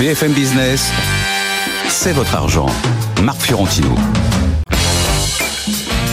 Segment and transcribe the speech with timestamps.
[0.00, 0.90] BFM Business,
[1.90, 2.64] c'est votre argent.
[3.22, 3.90] Marc Fiorentino.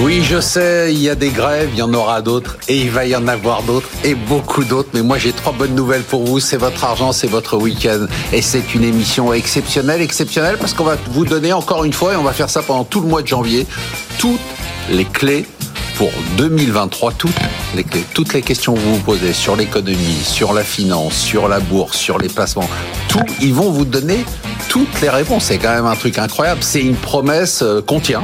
[0.01, 2.91] Oui, je sais, il y a des grèves, il y en aura d'autres, et il
[2.91, 4.89] va y en avoir d'autres, et beaucoup d'autres.
[4.93, 6.41] Mais moi, j'ai trois bonnes nouvelles pour vous.
[6.41, 8.07] C'est votre argent, c'est votre week-end.
[8.33, 12.17] Et c'est une émission exceptionnelle, exceptionnelle, parce qu'on va vous donner encore une fois, et
[12.17, 13.65] on va faire ça pendant tout le mois de janvier,
[14.19, 14.41] toutes
[14.89, 15.47] les clés
[15.97, 17.31] pour 2023, toutes
[17.75, 21.59] les toutes les questions que vous vous posez sur l'économie, sur la finance, sur la
[21.59, 22.69] bourse, sur les placements,
[23.07, 24.23] tout, ils vont vous donner
[24.69, 25.45] toutes les réponses.
[25.45, 26.61] C'est quand même un truc incroyable.
[26.61, 28.23] C'est une promesse euh, qu'on tient.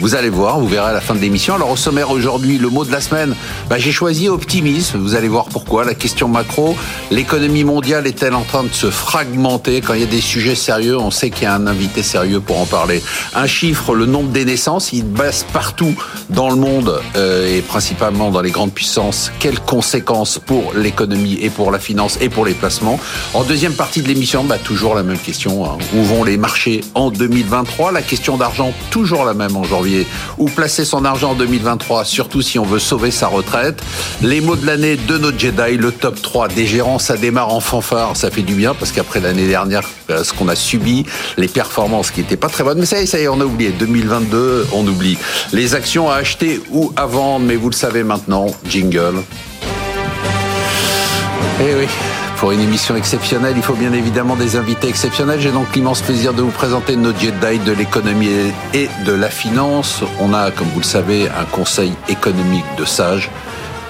[0.00, 1.54] Vous allez voir, vous verrez à la fin de l'émission.
[1.54, 3.34] Alors au sommaire aujourd'hui, le mot de la semaine,
[3.68, 4.98] bah, j'ai choisi optimisme.
[4.98, 5.84] Vous allez voir pourquoi.
[5.84, 6.74] La question macro,
[7.10, 9.82] l'économie mondiale est-elle en train de se fragmenter?
[9.82, 12.40] Quand il y a des sujets sérieux, on sait qu'il y a un invité sérieux
[12.40, 13.02] pour en parler.
[13.34, 15.94] Un chiffre, le nombre des naissances, il baisse partout
[16.30, 19.30] dans le monde euh, et principalement dans les grandes puissances.
[19.38, 22.98] Quelles conséquences pour l'économie et pour la finance et pour les placements?
[23.34, 25.66] En deuxième partie de l'émission, bah, toujours la même question.
[25.66, 25.76] Hein.
[25.94, 30.06] Où vont les marchés en 2023 La question d'argent, toujours la même en janvier
[30.38, 33.82] où placer son argent en 2023, surtout si on veut sauver sa retraite.
[34.22, 37.60] Les mots de l'année de nos Jedi, le top 3 des gérants, ça démarre en
[37.60, 41.04] fanfare, ça fait du bien parce qu'après l'année dernière, euh, ce qu'on a subi,
[41.36, 43.40] les performances qui n'étaient pas très bonnes, mais ça y est, ça y est, on
[43.40, 43.70] a oublié.
[43.70, 45.18] 2022, on oublie.
[45.52, 49.22] Les actions à acheter ou à vendre, mais vous le savez maintenant, jingle.
[51.60, 51.86] Eh oui.
[52.40, 55.42] Pour une émission exceptionnelle, il faut bien évidemment des invités exceptionnels.
[55.42, 58.30] J'ai donc l'immense plaisir de vous présenter nos Jedi de l'économie
[58.72, 60.02] et de la finance.
[60.18, 63.30] On a, comme vous le savez, un conseil économique de sages.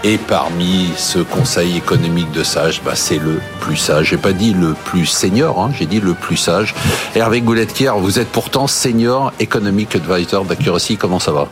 [0.03, 4.09] Et parmi ce conseil économique de sages, bah, c'est le plus sage.
[4.09, 6.75] J'ai pas dit le plus senior, hein, j'ai dit le plus sage.
[7.15, 10.97] Hervé Goulettier, vous êtes pourtant senior economic advisor d'Accuracy.
[10.97, 11.47] Comment ça va?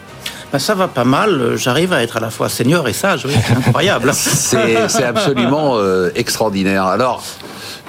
[0.52, 1.56] Ben, ça va pas mal.
[1.56, 3.26] J'arrive à être à la fois senior et sage.
[3.26, 4.12] Oui, c'est incroyable.
[4.14, 6.84] c'est absolument euh, extraordinaire.
[6.84, 7.22] Alors,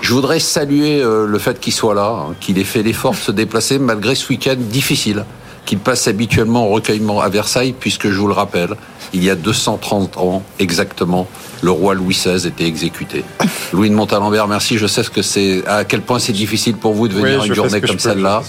[0.02, 3.18] je voudrais saluer euh, le fait qu'il soit là, hein, qu'il ait fait l'effort de
[3.18, 5.26] se déplacer malgré ce week-end difficile
[5.66, 8.74] qu'il passe habituellement au recueillement à Versailles, puisque je vous le rappelle,
[9.14, 11.28] il y a 230 ans exactement,
[11.62, 13.24] le roi Louis XVI était exécuté.
[13.74, 14.78] Louis de Montalembert, merci.
[14.78, 17.54] Je sais ce que c'est, à quel point c'est difficile pour vous de venir une
[17.54, 18.42] journée comme celle-là.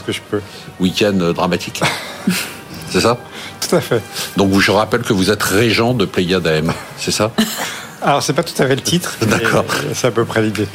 [0.80, 1.82] Week-end euh, dramatique.
[2.90, 3.16] c'est ça?
[3.60, 4.02] Tout à fait.
[4.36, 7.32] Donc je rappelle que vous êtes régent de Pléiade AM, c'est ça?
[8.02, 9.16] Alors, c'est pas tout à fait le titre.
[9.26, 9.64] D'accord.
[9.92, 10.66] C'est à peu près l'idée.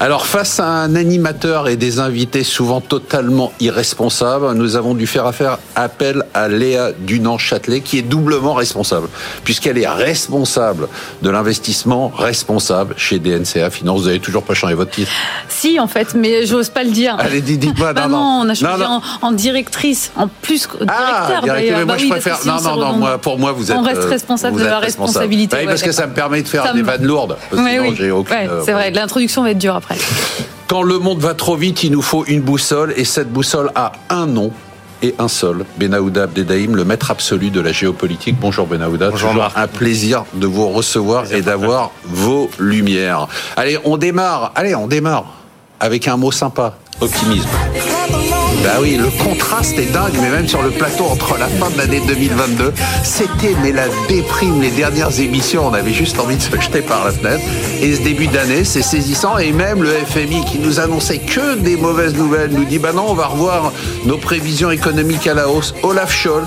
[0.00, 5.26] Alors, face à un animateur et des invités souvent totalement irresponsables, nous avons dû faire
[5.26, 9.08] affaire, appel à Léa Dunant-Châtelet, qui est doublement responsable,
[9.44, 10.88] puisqu'elle est responsable
[11.22, 14.00] de l'investissement responsable chez DNCA Finance.
[14.00, 15.10] Vous n'avez toujours pas changé votre titre
[15.48, 17.16] Si, en fait, mais j'ose pas le dire.
[17.20, 17.92] Allez, dites-moi.
[17.92, 18.84] Non, non, on a changé
[19.22, 21.76] En, directrice, en plus ah, directeur.
[21.76, 22.38] Ah, mais moi, je préfère.
[22.44, 23.76] Non, non, non, moi, pour moi, vous êtes.
[23.76, 25.56] On reste euh, responsable de la responsabilité.
[25.60, 27.36] Oui, parce que ça me permet de faire des vannes lourdes.
[27.52, 27.96] Oui, oui.
[28.64, 28.90] c'est vrai.
[28.90, 29.96] L'introduction va être dure après.
[30.68, 33.92] Quand le monde va trop vite, il nous faut une boussole et cette boussole a
[34.08, 34.52] un nom
[35.02, 38.36] et un seul, Benaouda Abdedaïm, le maître absolu de la géopolitique.
[38.40, 43.26] Bonjour Benaouda, Bonjour toujours un plaisir de vous recevoir et d'avoir vos lumières.
[43.56, 44.52] Allez, on démarre.
[44.54, 45.26] Allez, on démarre
[45.80, 47.48] avec un mot sympa, optimisme.
[48.60, 51.78] Bah oui, le contraste est dingue, mais même sur le plateau entre la fin de
[51.78, 54.60] l'année 2022, c'était mais la déprime.
[54.60, 57.42] Les dernières émissions, on avait juste envie de se jeter par la fenêtre.
[57.80, 59.38] Et ce début d'année, c'est saisissant.
[59.38, 63.06] Et même le FMI qui nous annonçait que des mauvaises nouvelles nous dit bah non,
[63.08, 63.72] on va revoir
[64.06, 65.74] nos prévisions économiques à la hausse.
[65.82, 66.46] Olaf Scholz,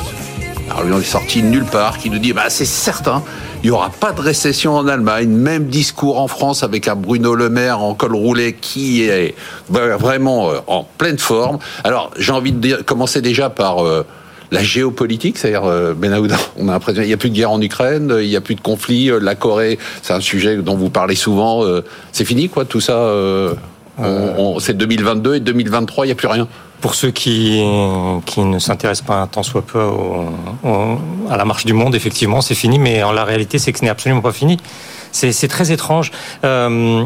[0.70, 3.24] alors lui on est sorti de nulle part, qui nous dit bah c'est certain,
[3.64, 5.30] il n'y aura pas de récession en Allemagne.
[5.30, 9.36] Même discours en France avec un Bruno Le Maire en col roulé qui est
[9.70, 11.60] vraiment euh, en pleine forme.
[11.84, 14.06] Alors, j'ai envie de commencer déjà par euh,
[14.52, 17.62] la géopolitique, c'est-à-dire euh, Benaouda, on a l'impression il n'y a plus de guerre en
[17.62, 21.16] Ukraine, il n'y a plus de conflit, la Corée, c'est un sujet dont vous parlez
[21.16, 21.64] souvent.
[22.12, 23.12] c'est fini, quoi, tout ça.
[24.60, 26.48] c'est 2022 et 2023, il n'y a plus rien
[26.82, 27.64] pour ceux qui,
[28.26, 29.82] qui ne s'intéressent pas un tant soit peu
[31.30, 33.84] à la marche du monde, effectivement, c'est fini, mais en la réalité, c'est que ce
[33.84, 34.58] n'est absolument pas fini.
[35.12, 36.12] C'est très étrange.
[36.44, 37.06] Euh,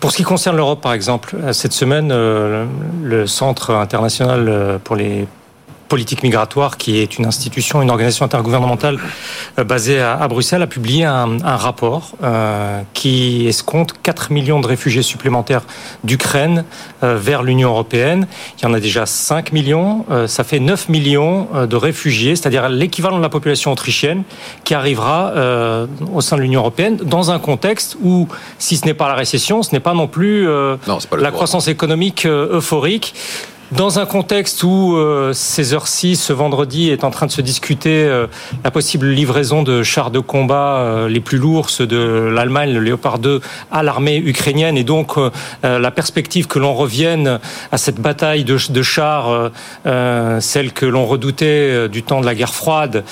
[0.00, 2.64] pour ce qui concerne l'Europe, par exemple, cette semaine, euh,
[3.02, 5.26] le Centre international pour les
[5.92, 8.98] politique migratoire, qui est une institution, une organisation intergouvernementale
[9.58, 15.02] euh, basée à, Bruxelles, a publié un, rapport euh, qui escompte 4 millions de réfugiés
[15.02, 15.64] supplémentaires
[16.02, 16.64] d'Ukraine
[17.02, 18.26] euh, vers l'Union européenne.
[18.56, 20.06] Il y en a déjà 5 millions.
[20.28, 24.22] ça fait 9 millions de réfugiés, c'est-à-dire l'équivalent de la population autrichienne,
[24.64, 25.34] qui arrivera
[26.14, 28.28] au sein de l'Union européenne dans un contexte où,
[28.58, 33.14] si ce n'est pas la récession, ce n'est pas non plus la croissance économique euphorique
[33.72, 38.04] dans un contexte où euh, ces heures-ci, ce vendredi, est en train de se discuter
[38.04, 38.26] euh,
[38.64, 42.80] la possible livraison de chars de combat euh, les plus lourds, ceux de l'Allemagne, le
[42.80, 43.40] Léopard 2,
[43.70, 45.16] à l'armée ukrainienne, et donc
[45.62, 47.38] la perspective que l'on revienne
[47.70, 49.50] à cette bataille de, de chars,
[50.40, 53.04] celle que l'on redoutait du temps de la guerre froide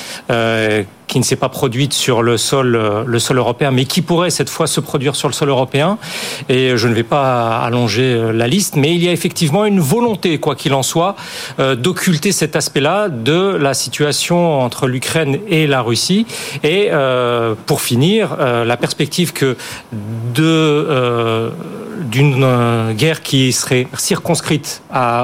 [1.11, 4.31] qui ne s'est pas produite sur le sol, euh, le sol européen, mais qui pourrait
[4.31, 5.99] cette fois se produire sur le sol européen.
[6.49, 9.81] Et je ne vais pas allonger euh, la liste, mais il y a effectivement une
[9.81, 11.17] volonté, quoi qu'il en soit,
[11.59, 16.27] euh, d'occulter cet aspect-là de la situation entre l'Ukraine et la Russie.
[16.63, 16.91] Et
[17.67, 19.57] pour finir, la perspective que
[22.11, 24.83] d'une guerre qui serait circonscrite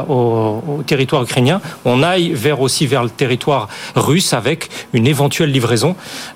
[0.09, 5.53] au, au, territoire ukrainien, on aille vers aussi vers le territoire russe avec une éventuelle
[5.53, 5.76] livraison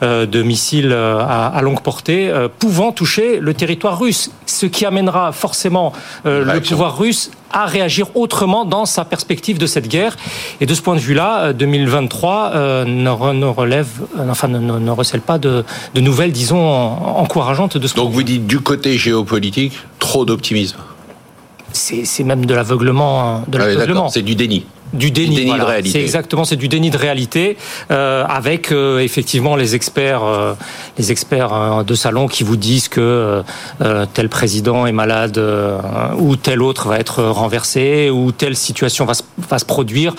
[0.03, 4.85] euh, de missiles euh, à, longue portée euh, pouvant toucher le territoire russe, ce qui
[4.85, 5.93] amènera forcément
[6.25, 10.17] le pouvoir russe à réagir autrement dans sa perspective de cette guerre.
[10.61, 13.89] Et de ce point de vue-là, 2023 ne, relève,
[14.29, 15.65] enfin ne, recèle pas de,
[15.97, 20.79] nouvelles, disons, encourageantes de ce Donc vous dites du côté géopolitique, trop d'optimisme.
[21.73, 23.45] C'est même de l'aveuglement.
[23.49, 25.91] De ah c'est du déni du déni, de réalité.
[25.91, 27.57] C'est exactement, c'est du déni de réalité,
[27.91, 30.55] euh, avec euh, effectivement les experts, euh,
[30.99, 33.43] les experts de salon qui vous disent que
[34.15, 35.41] tel président est malade
[36.19, 40.15] ou tel autre va être renversé ou telle situation va se, va se produire.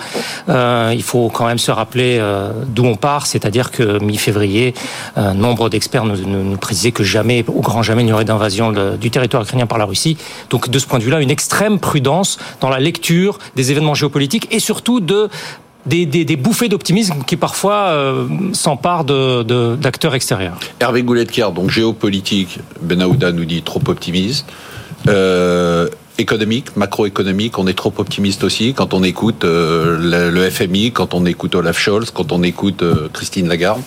[0.48, 2.20] il faut quand même se rappeler
[2.66, 4.74] d'où on part, c'est-à-dire que mi-février,
[5.34, 9.10] nombre d'experts nous, nous, précisaient que jamais, au grand jamais, il n'y aurait d'invasion du
[9.10, 10.16] territoire ukrainien par la Russie.
[10.50, 14.48] Donc de ce point de vue-là, une extrême prudence dans la lecture des événements géopolitiques
[14.50, 15.28] et surtout de
[15.86, 20.58] des, bouffées d'optimisme qui parfois euh, s'emparent d'acteurs extérieurs.
[20.80, 24.46] Hervé Goulet-Kier, donc géopolitique, Benahouda nous dit trop optimiste.
[25.08, 25.88] Euh,
[26.18, 31.26] économique, macroéconomique, on est trop optimiste aussi quand on écoute euh, le, FMI, quand on
[31.26, 33.82] écoute Olaf Scholz, quand on écoute Christine Lagarde.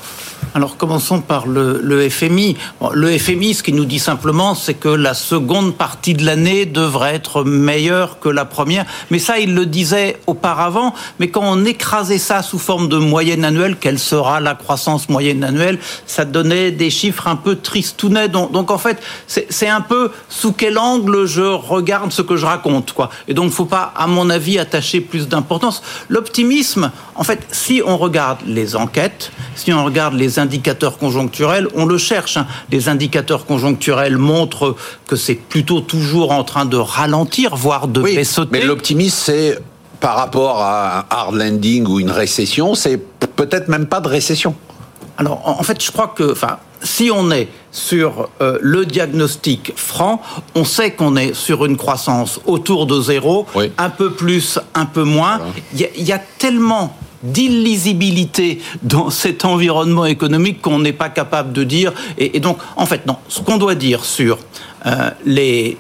[0.54, 2.58] Alors commençons par le, FMI.
[2.94, 7.16] le FMI, ce qu'il nous dit simplement, c'est que la seconde partie de l'année devrait
[7.16, 8.86] être meilleure que la première.
[9.12, 10.94] Mais ça, il le disait auparavant.
[11.20, 15.44] Mais quand on écrasait ça sous forme de moyenne annuelle, quelle sera la croissance moyenne
[15.44, 18.30] annuelle Ça donnait des chiffres un peu tristounets.
[18.30, 22.46] Donc, donc en fait, c'est un peu sous quel angle je regarde ce que je
[22.46, 22.94] raconte.
[22.94, 23.10] Quoi.
[23.28, 25.82] Et donc, faut pas, à mon avis, attacher plus d'importance.
[26.10, 31.86] L'optimisme, en fait, si on regarde les enquêtes, si on regarde les indicateurs conjoncturels, on
[31.86, 32.38] le cherche.
[32.38, 32.48] Hein.
[32.72, 34.76] Les indicateurs conjoncturels montrent
[35.08, 38.42] que c'est plutôt toujours en train de ralentir, voire de oui, baisser.
[38.52, 39.60] Mais l'optimisme, c'est
[40.00, 42.98] par rapport à un hard landing ou une récession, c'est
[43.36, 44.56] peut-être même pas de récession.
[45.18, 50.22] Alors, en fait, je crois que, enfin, si on est sur euh, le diagnostic franc,
[50.54, 53.46] on sait qu'on est sur une croissance autour de zéro,
[53.78, 55.40] un peu plus, un peu moins.
[55.74, 61.94] Il y, a tellement d'illisibilité dans cet environnement économique qu'on n'est pas capable de dire.
[62.18, 63.18] Et, donc, en fait, non.
[63.28, 64.38] Ce qu'on doit dire sur
[64.86, 65.78] euh, les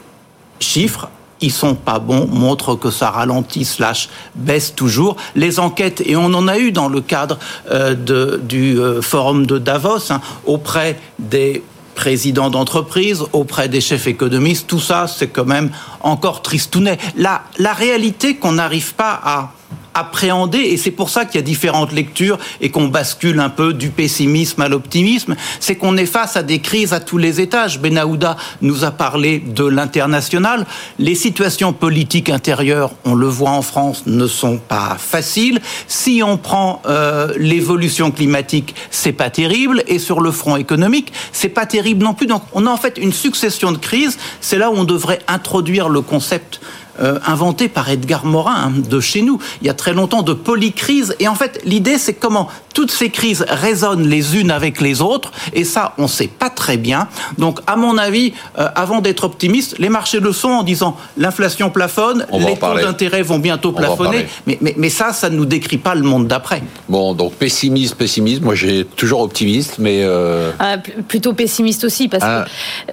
[0.59, 1.09] chiffres,
[1.41, 5.15] ils sont pas bons, montrent que ça ralentit slash baisse toujours.
[5.35, 7.37] Les enquêtes, et on en a eu dans le cadre
[7.71, 11.63] euh, de, du euh, forum de Davos, hein, auprès des
[11.93, 15.71] présidents d'entreprise, auprès des chefs économistes, tout ça, c'est quand même
[16.01, 16.97] encore tristounet.
[17.15, 19.51] La, la réalité qu'on n'arrive pas à
[19.95, 23.73] appréhender, et c'est pour ça qu'il y a différentes lectures et qu'on bascule un peu
[23.73, 27.79] du pessimisme à l'optimisme, c'est qu'on est face à des crises à tous les étages.
[27.79, 30.65] Benahouda nous a parlé de l'international.
[30.99, 35.61] Les situations politiques intérieures, on le voit en France, ne sont pas faciles.
[35.87, 41.49] Si on prend euh, l'évolution climatique, c'est pas terrible, et sur le front économique, c'est
[41.49, 42.27] pas terrible non plus.
[42.27, 44.17] Donc on a en fait une succession de crises.
[44.41, 46.59] C'est là où on devrait introduire le concept
[46.99, 50.33] euh, inventé par Edgar Morin hein, de chez nous, il y a très longtemps, de
[50.33, 51.15] polycrise.
[51.19, 55.31] Et en fait, l'idée, c'est comment toutes ces crises résonnent les unes avec les autres.
[55.53, 57.07] Et ça, on ne sait pas très bien.
[57.37, 61.69] Donc, à mon avis, euh, avant d'être optimiste, les marchés le sont en disant l'inflation
[61.69, 64.27] plafonne, les taux d'intérêt vont bientôt plafonner.
[64.45, 66.63] Mais, mais, mais, ça, ça ne nous décrit pas le monde d'après.
[66.89, 68.43] Bon, donc pessimisme, pessimisme.
[68.43, 69.99] Moi, j'ai toujours optimiste, mais...
[70.03, 70.51] Euh...
[70.59, 72.49] Ah, plutôt pessimiste aussi, parce que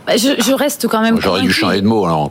[0.06, 0.16] ah.
[0.16, 1.21] je, je, reste quand même...
[1.21, 2.04] J'aurais dû changer de mots.
[2.04, 2.30] Alors,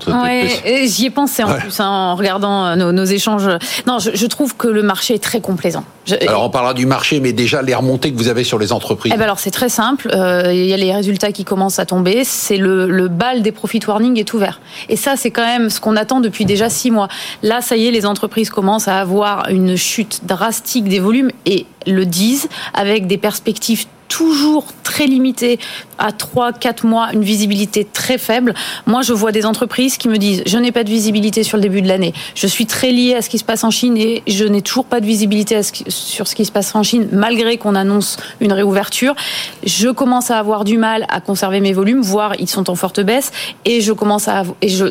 [0.86, 3.50] J'y ai pensé en en regardant euh, nos, échanges.
[3.88, 5.84] Non, je, trouve que le marché est très complaisant.
[6.28, 9.12] Alors on parlera du marché, mais déjà les remontées que vous avez sur les entreprises.
[9.14, 10.10] Eh ben alors c'est très simple.
[10.14, 12.24] Euh, il y a les résultats qui commencent à tomber.
[12.24, 14.62] C'est le, le bal des profit warning est ouvert.
[14.90, 17.08] Et ça c'est quand même ce qu'on attend depuis déjà six mois.
[17.44, 21.66] Là ça y est, les entreprises commencent à avoir une chute drastique des volumes et
[21.88, 25.58] le disent avec des perspectives toujours très limité
[25.98, 28.54] à 3 4 mois, une visibilité très faible.
[28.86, 31.64] Moi, je vois des entreprises qui me disent "Je n'ai pas de visibilité sur le
[31.64, 32.14] début de l'année.
[32.36, 34.84] Je suis très lié à ce qui se passe en Chine et je n'ai toujours
[34.84, 35.56] pas de visibilité
[35.92, 39.16] sur ce qui se passe en Chine malgré qu'on annonce une réouverture.
[39.64, 43.00] Je commence à avoir du mal à conserver mes volumes, voire ils sont en forte
[43.00, 43.32] baisse
[43.66, 44.86] et je commence à et je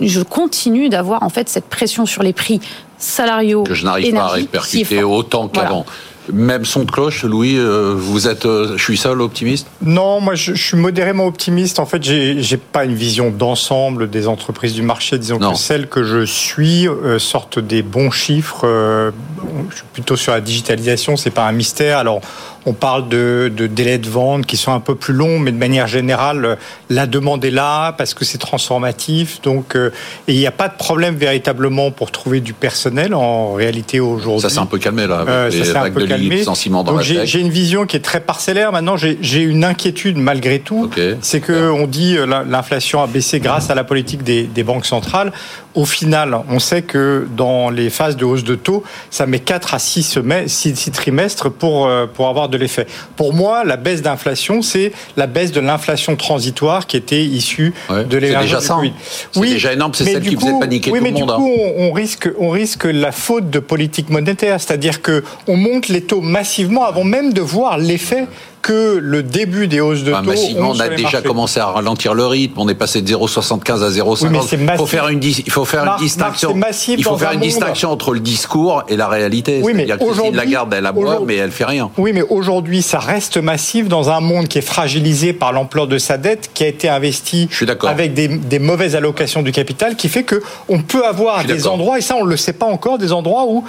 [0.00, 2.60] je continue d'avoir en fait cette pression sur les prix
[2.98, 5.86] salariaux que je n'arrive pas à répercuter autant qu'avant.
[6.32, 9.66] Même son de cloche, Louis, euh, vous êtes, euh, je suis seul optimiste?
[9.82, 11.78] Non, moi je, suis modérément optimiste.
[11.78, 15.18] En fait, j'ai pas une vision d'ensemble des entreprises du marché.
[15.18, 18.64] Disons que celles que je suis euh, sortent des bons chiffres.
[19.70, 21.98] je suis plutôt sur la digitalisation, c'est pas un mystère.
[21.98, 22.20] Alors,
[22.66, 25.56] on parle de, de, délais de vente qui sont un peu plus longs, mais de
[25.56, 26.58] manière générale,
[26.90, 29.40] la demande est là parce que c'est transformatif.
[29.42, 34.00] Donc, et il n'y a pas de problème véritablement pour trouver du personnel en réalité
[34.00, 34.40] aujourd'hui.
[34.40, 35.20] Ça s'est un peu calmé là.
[35.20, 35.90] Avec ça un
[37.00, 38.72] j'ai une vision qui est très parcellaire.
[38.72, 40.90] Maintenant, j'ai une inquiétude malgré tout.
[41.20, 45.32] C'est que on dit euh, l'inflation a baissé grâce à la politique des, banques centrales.
[45.74, 49.74] Au final, on sait que dans les phases de hausse de taux, ça met 4
[49.74, 52.86] à 6, semaines, 6, trimestres pour, euh, pour avoir de l'effet.
[53.16, 58.04] Pour moi, la baisse d'inflation, c'est la baisse de l'inflation transitoire qui était issue de
[58.04, 58.78] déjà ça.
[59.36, 61.22] Oui, déjà énorme, c'est celle qui faisait paniquer oui, tout le monde.
[61.38, 65.24] Oui, mais du coup, on, risque, on risque la faute de politique monétaire, c'est-à-dire que
[65.48, 68.26] on monte les taux massivement avant même de voir l'effet
[68.64, 70.22] que le début des hausses de taux.
[70.22, 72.54] Massivement, on a déjà commencé à ralentir le rythme.
[72.56, 74.48] On est passé de 0,75 à 0,50.
[74.52, 76.56] il faut faire une, il faut faire une distinction.
[76.88, 79.60] il faut faire une distinction entre le discours et la réalité.
[79.62, 81.90] Oui, mais aujourd'hui, la garde, elle aboie, mais elle fait rien.
[81.98, 85.98] Oui, mais aujourd'hui, ça reste massif dans un monde qui est fragilisé par l'ampleur de
[85.98, 87.50] sa dette, qui a été investi
[87.86, 91.98] avec des, des, mauvaises allocations du capital, qui fait que on peut avoir des endroits,
[91.98, 93.62] et ça on le sait pas encore, des endroits où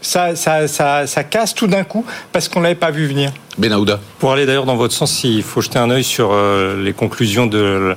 [0.00, 3.32] ça, ça, ça, ça casse tout d'un coup parce qu'on l'avait pas vu venir.
[3.58, 4.00] Benahouda.
[4.18, 7.46] Pour aller d'ailleurs dans votre sens, il faut jeter un œil sur euh, les conclusions
[7.46, 7.94] de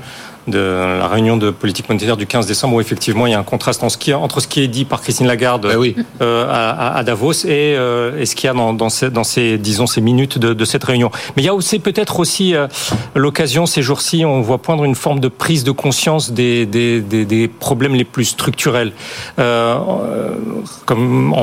[0.47, 0.59] de
[0.99, 3.83] la réunion de politique monétaire du 15 décembre où effectivement il y a un contraste
[3.83, 8.35] entre ce qui est dit par Christine Lagarde ben euh, à, Davos euh, et, ce
[8.35, 8.89] qu'il y a dans,
[9.23, 11.11] ces, disons ces minutes de, cette réunion.
[11.35, 12.67] Mais il y a aussi peut-être aussi euh,
[13.15, 17.95] l'occasion ces jours-ci, on voit poindre une forme de prise de conscience des, des, problèmes
[17.95, 18.93] les plus structurels,
[20.85, 21.33] comme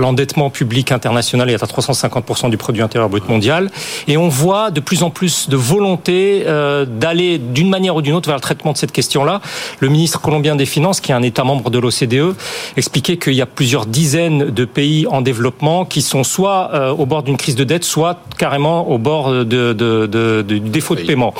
[0.00, 3.70] l'endettement public international est à 350% du produit intérieur brut mondial,
[4.08, 6.44] et on voit de plus en plus de volonté
[6.86, 9.40] d'aller d'une manière ou d'une autre vers le traitement de cette question-là.
[9.80, 12.34] Le ministre colombien des Finances, qui est un État membre de l'OCDE,
[12.76, 17.06] expliquait qu'il y a plusieurs dizaines de pays en développement qui sont soit euh, au
[17.06, 21.34] bord d'une crise de dette, soit carrément au bord de, du défaut de paiement.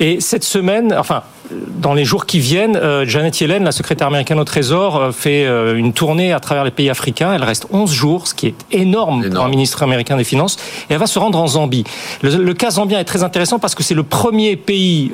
[0.00, 1.22] Et cette semaine, enfin,
[1.78, 5.44] dans les jours qui viennent, euh, Janet Yellen, la secrétaire américaine au Trésor, euh, fait
[5.44, 7.32] euh, une tournée à travers les pays africains.
[7.34, 10.56] Elle reste 11 jours, ce qui est énorme, pour un ministre américain des Finances.
[10.88, 11.84] Et elle va se rendre en Zambie.
[12.22, 15.12] Le, cas zambien est très intéressant parce que c'est le premier pays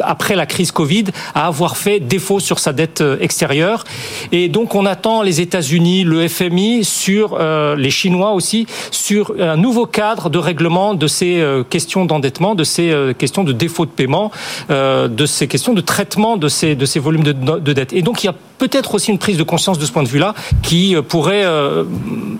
[0.00, 3.84] après la crise Covid à avoir fait défaut sur sa dette extérieure.
[4.32, 9.86] Et donc on attend les États-Unis, le FMI, sur les Chinois aussi, sur un nouveau
[9.86, 14.30] cadre de règlement de ces questions d'endettement, de ces questions de défaut de paiement.
[14.70, 17.92] Euh, de ces questions de traitement de ces, de ces volumes de, de dette.
[17.92, 20.08] Et donc il y a peut-être aussi une prise de conscience de ce point de
[20.08, 21.84] vue-là qui euh, pourrait euh,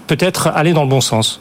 [0.06, 1.40] peut-être aller dans le bon sens.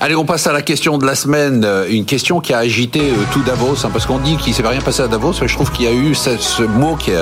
[0.00, 1.66] Allez, on passe à la question de la semaine.
[1.88, 4.80] Une question qui a agité tout Davos, hein, parce qu'on dit qu'il ne s'est rien
[4.80, 7.12] passé à Davos, mais je trouve qu'il y a eu ce, mot qui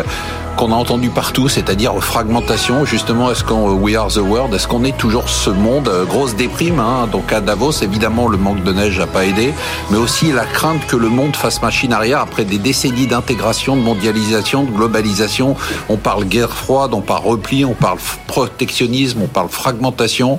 [0.57, 2.85] qu'on a entendu partout, c'est-à-dire fragmentation.
[2.85, 5.89] Justement, est-ce qu'on We Are the World, est-ce qu'on est toujours ce monde?
[6.09, 9.55] Grosse déprime hein, Donc à Davos, évidemment, le manque de neige n'a pas aidé,
[9.91, 13.83] mais aussi la crainte que le monde fasse machine arrière après des décennies d'intégration, de
[13.83, 15.55] mondialisation, de globalisation.
[15.89, 20.39] On parle guerre froide, on parle repli, on parle protectionnisme, on parle fragmentation.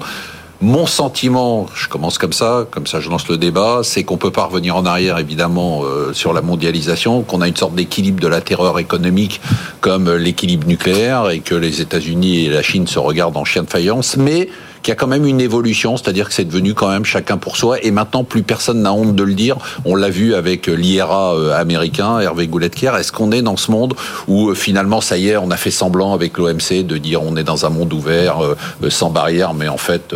[0.61, 4.29] Mon sentiment, je commence comme ça, comme ça je lance le débat, c'est qu'on peut
[4.29, 8.27] pas revenir en arrière évidemment euh, sur la mondialisation, qu'on a une sorte d'équilibre de
[8.27, 9.39] la terreur économique
[9.79, 13.69] comme l'équilibre nucléaire et que les États-Unis et la Chine se regardent en chien de
[13.69, 14.49] faïence, mais
[14.81, 17.57] qu'il y a quand même une évolution, c'est-à-dire que c'est devenu quand même chacun pour
[17.57, 19.57] soi, et maintenant plus personne n'a honte de le dire.
[19.85, 22.93] On l'a vu avec l'IRA euh, américain, Hervé Gouletker.
[22.99, 23.95] Est-ce qu'on est dans ce monde
[24.27, 27.35] où euh, finalement, ça y est, on a fait semblant avec l'OMC de dire on
[27.35, 28.55] est dans un monde ouvert, euh,
[28.89, 30.15] sans barrière, mais en fait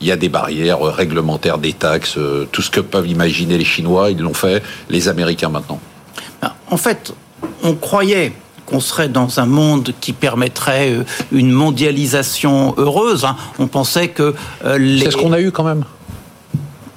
[0.00, 2.18] il y a des barrières réglementaires, des taxes,
[2.50, 5.78] tout ce que peuvent imaginer les Chinois, ils l'ont fait, les Américains maintenant.
[6.40, 7.14] Ben, en fait,
[7.62, 8.32] on croyait
[8.72, 10.96] qu'on serait dans un monde qui permettrait
[11.30, 13.24] une mondialisation heureuse.
[13.24, 13.36] Hein.
[13.58, 14.34] On pensait que
[14.78, 15.04] les...
[15.04, 15.84] C'est ce qu'on a eu quand même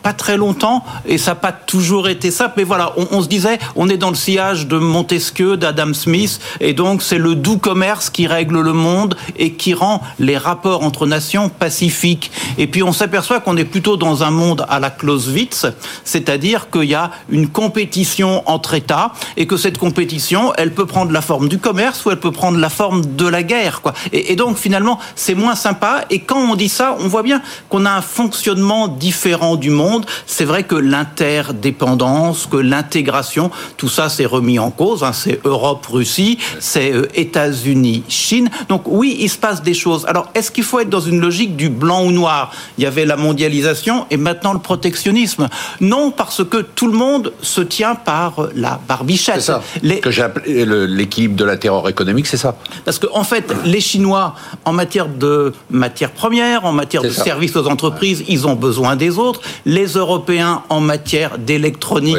[0.06, 2.54] pas très longtemps et ça n'a pas toujours été ça.
[2.58, 6.74] Mais voilà, on, se disait, on est dans le sillage de Montesquieu, d'Adam Smith, et
[6.74, 11.08] donc c'est le doux commerce qui règle le monde et qui rend les rapports entre
[11.08, 12.30] nations pacifiques.
[12.60, 15.66] Et puis on s'aperçoit qu'on est plutôt dans un monde à la Clausewitz,
[16.04, 21.12] c'est-à-dire qu'il y a une compétition entre États et que cette compétition, elle peut prendre
[21.14, 23.82] la forme du commerce ou elle peut prendre la forme de la guerre.
[23.82, 23.96] Quoi.
[24.14, 26.06] Et, et donc finalement, c'est moins sympa.
[26.12, 29.95] Et quand on dit ça, on voit bien qu'on a un fonctionnement différent du monde
[30.25, 35.04] c'est vrai que l'interdépendance, que l'intégration, tout ça s'est remis en cause.
[35.04, 35.14] Hein.
[35.14, 38.50] c'est Europe-Russie, c'est euh, États-Unis-Chine.
[38.70, 40.06] Donc oui, il se passe des choses.
[40.08, 42.52] Alors est-ce qu'il faut être dans une logique du blanc ou noir?
[42.78, 45.48] Il y avait la mondialisation et maintenant le protectionnisme.
[45.82, 49.36] Non, parce que tout le monde se tient par la barbichette.
[49.36, 49.62] C'est ça.
[49.82, 50.00] Les...
[50.00, 52.56] Que j'ai appelé l'équilibre de la terreur économique, c'est ça.
[52.84, 54.36] Parce qu'en en fait, les Chinois,
[54.66, 59.18] en matière de matières premières, en matière de services aux entreprises, ils ont besoin des
[59.18, 59.42] autres.
[59.66, 62.18] Les les Européens en matière d'électronique,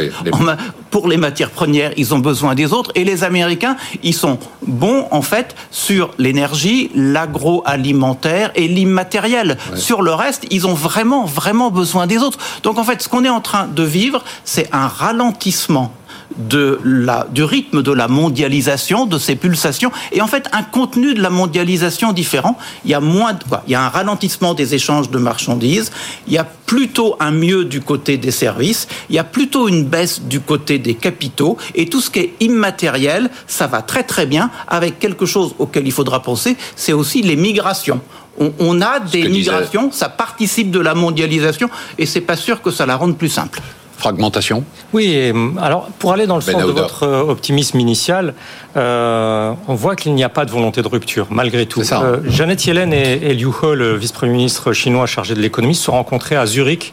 [0.90, 2.92] pour les matières premières, ils ont besoin des autres.
[2.94, 9.58] Et les Américains, ils sont bons, en fait, sur l'énergie, l'agroalimentaire et l'immatériel.
[9.74, 12.38] Sur le reste, ils ont vraiment, vraiment besoin des autres.
[12.62, 15.92] Donc, en fait, ce qu'on est en train de vivre, c'est un ralentissement
[16.36, 21.14] de la, du rythme de la mondialisation, de ces pulsations, et en fait un contenu
[21.14, 22.58] de la mondialisation différent.
[22.84, 25.92] Il y a moins de, quoi, il y a un ralentissement des échanges de marchandises,
[26.26, 29.84] il y a plutôt un mieux du côté des services, il y a plutôt une
[29.84, 34.26] baisse du côté des capitaux, et tout ce qui est immatériel, ça va très très
[34.26, 34.50] bien.
[34.68, 38.00] Avec quelque chose auquel il faudra penser, c'est aussi les migrations.
[38.38, 42.84] On, a des migrations, ça participe de la mondialisation, et c'est pas sûr que ça
[42.84, 43.62] la rende plus simple
[43.96, 48.34] fragmentation Oui, alors pour aller dans le sens de votre euh, optimisme initial,
[48.76, 51.82] euh, on voit qu'il n'y a pas de volonté de rupture, malgré tout.
[51.92, 55.92] Euh, Janet Yellen et, Liu He, le vice-premier ministre chinois chargé de l'économie, se sont
[55.92, 56.92] rencontrés à Zurich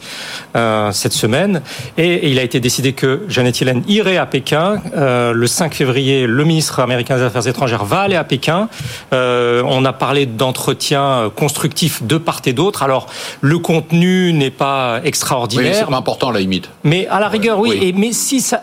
[0.91, 1.61] cette semaine,
[1.97, 4.81] et, il a été décidé que Janet Yellen irait à Pékin.
[4.95, 8.69] le 5 février, le ministre américain des Affaires étrangères va aller à Pékin.
[9.11, 12.83] on a parlé d'entretiens constructifs de part et d'autre.
[12.83, 13.07] Alors,
[13.41, 15.71] le contenu n'est pas extraordinaire.
[15.71, 16.69] Oui, c'est pas important à la limite.
[16.83, 17.77] Mais à la rigueur, oui.
[17.81, 18.61] Et, mais si ça,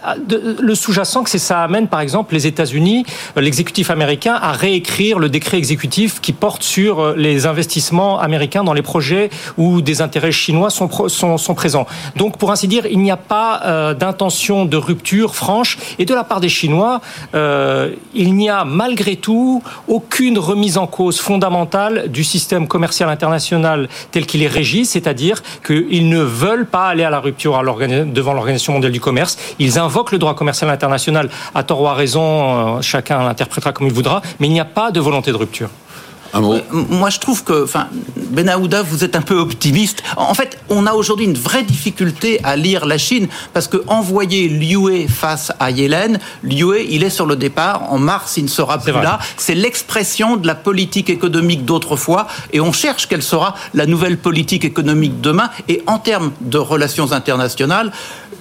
[0.60, 3.04] le sous-jacent, c'est ça amène, par exemple, les États-Unis,
[3.36, 8.64] euh, l'exécutif américain, à réécrire le décret exécutif qui porte sur euh, les investissements américains
[8.64, 11.86] dans les projets où des intérêts chinois sont, sont, sont présents.
[12.16, 15.78] Donc, pour ainsi dire, il n'y a pas euh, d'intention de rupture franche.
[15.98, 17.00] Et de la part des Chinois,
[17.34, 23.88] euh, il n'y a malgré tout aucune remise en cause fondamentale du système commercial international
[24.10, 28.10] tel qu'il est régi, c'est-à-dire qu'ils ne veulent pas aller à la rupture à l'organisation
[28.20, 29.36] devant l'Organisation mondiale du commerce.
[29.58, 33.86] Ils invoquent le droit commercial international à tort ou à raison, euh, chacun l'interprétera comme
[33.86, 35.70] il voudra, mais il n'y a pas de volonté de rupture.
[36.34, 40.02] Euh, moi, je trouve que, enfin, Benahouda, vous êtes un peu optimiste.
[40.16, 44.48] En fait, on a aujourd'hui une vraie difficulté à lire la Chine parce que envoyer
[44.48, 47.92] Liu face à Yellen, Liu, il est sur le départ.
[47.92, 49.18] En mars, il ne sera plus là.
[49.36, 54.64] C'est l'expression de la politique économique d'autrefois et on cherche quelle sera la nouvelle politique
[54.64, 55.50] économique demain.
[55.68, 57.92] Et en termes de relations internationales,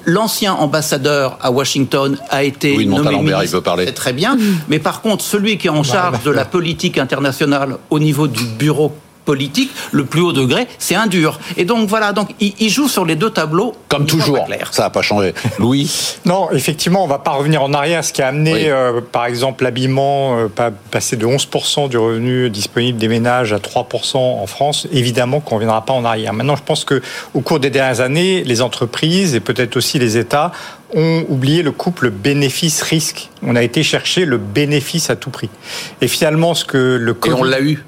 [0.05, 3.85] l'ancien ambassadeur à Washington a été oui, nommé ministre, il peut parler.
[3.85, 4.37] c'est très bien.
[4.67, 8.43] Mais par contre, celui qui est en charge de la politique internationale au niveau du
[8.43, 8.93] bureau
[9.29, 11.39] politique, le plus haut degré, c'est un dur.
[11.55, 13.75] Et donc voilà, donc il, joue sur les deux tableaux.
[13.87, 15.35] Comme toujours, ça n'a pas changé.
[15.59, 15.87] Louis
[16.25, 18.03] Non, effectivement, on ne va pas revenir en arrière.
[18.03, 22.97] Ce qui a amené, euh, par exemple, l'habillement, euh, passer de 11% du revenu disponible
[22.97, 26.33] des ménages à 3% en France, évidemment qu'on ne reviendra pas en arrière.
[26.33, 30.51] Maintenant, je pense qu'au cours des dernières années, les entreprises et peut-être aussi les États
[30.95, 33.29] ont oublié le couple bénéfice-risque.
[33.43, 35.51] On a été chercher le bénéfice à tout prix.
[36.01, 37.35] Et finalement, ce que le COVID...
[37.35, 37.83] Et on l'a eu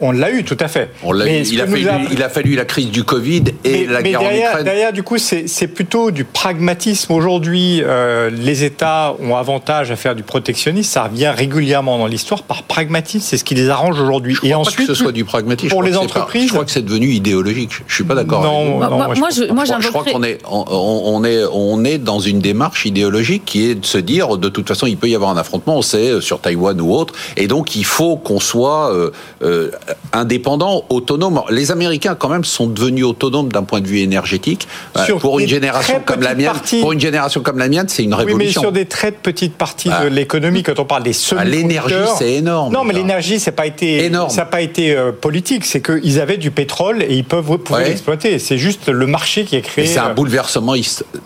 [0.00, 0.90] on l'a eu, tout à fait.
[1.04, 4.50] Il, a fallu, il, a fallu, la crise du Covid et la guerre derrière, en
[4.50, 4.64] Ukraine.
[4.64, 7.12] Derrière, du coup, c'est plutôt du pragmatisme.
[7.12, 10.90] Aujourd'hui, euh, les États ont avantage à faire du protectionnisme.
[10.90, 13.24] Ça revient régulièrement dans l'histoire par pragmatisme.
[13.24, 14.36] C'est ce qui les arrange aujourd'hui.
[14.42, 15.70] Et ensuite, pas que ce soit du pragmatisme.
[15.70, 17.70] Pour les entreprises, je crois que c'est devenu idéologique.
[17.86, 18.42] Je suis pas d'accord.
[18.42, 22.18] Non, non, moi, moi, je, moi, je, crois qu'on est, on, est, on est dans
[22.18, 25.30] une démarche idéologique qui est de se dire, de toute façon, il peut y avoir
[25.30, 25.76] un affrontement.
[25.78, 29.10] On sait sur Taïwan ou autre, et donc il faut qu'on soit euh,
[29.42, 29.70] euh,
[30.12, 31.42] indépendants, autonomes.
[31.50, 34.68] Les Américains, quand même, sont devenus autonomes d'un point de vue énergétique.
[34.96, 38.14] Euh, pour une génération comme la mienne, pour une génération comme la mienne, c'est une
[38.14, 38.38] révolution.
[38.38, 40.08] Oui, mais sur des très petites parties de ah.
[40.08, 42.72] l'économie, quand on parle des ah, L'énergie, c'est énorme.
[42.72, 44.30] Non, mais l'énergie, ça n'a pas été énorme.
[44.30, 45.64] Ça n'a pas été euh, politique.
[45.64, 48.38] C'est qu'ils avaient du pétrole et ils peuvent pouvoir l'exploiter.
[48.38, 49.86] C'est juste le marché qui est créé.
[49.86, 50.74] C'est un euh, bouleversement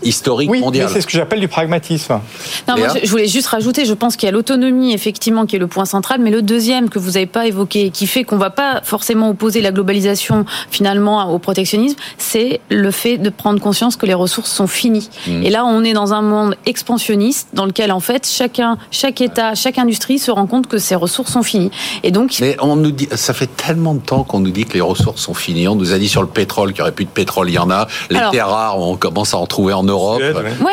[0.02, 0.88] historique oui, mondial.
[0.92, 2.20] c'est ce que j'appelle du pragmatisme.
[2.66, 3.84] Non, moi, je voulais juste rajouter.
[3.84, 6.88] Je pense qu'il y a l'autonomie effectivement qui est le point central, mais le deuxième
[6.88, 10.44] que vous n'avez pas évoqué, qui fait qu'on ne va pas forcément opposer la globalisation
[10.70, 15.10] finalement au protectionnisme, c'est le fait de prendre conscience que les ressources sont finies.
[15.26, 15.42] Mmh.
[15.44, 19.54] Et là, on est dans un monde expansionniste dans lequel en fait chacun, chaque État,
[19.54, 21.70] chaque industrie se rend compte que ses ressources sont finies.
[22.02, 24.74] Et donc, mais on nous dit, ça fait tellement de temps qu'on nous dit que
[24.74, 25.68] les ressources sont finies.
[25.68, 27.58] On nous a dit sur le pétrole qu'il n'y aurait plus de pétrole, il y
[27.58, 27.86] en a.
[28.10, 30.22] Les terres rares, on commence à en trouver en Europe,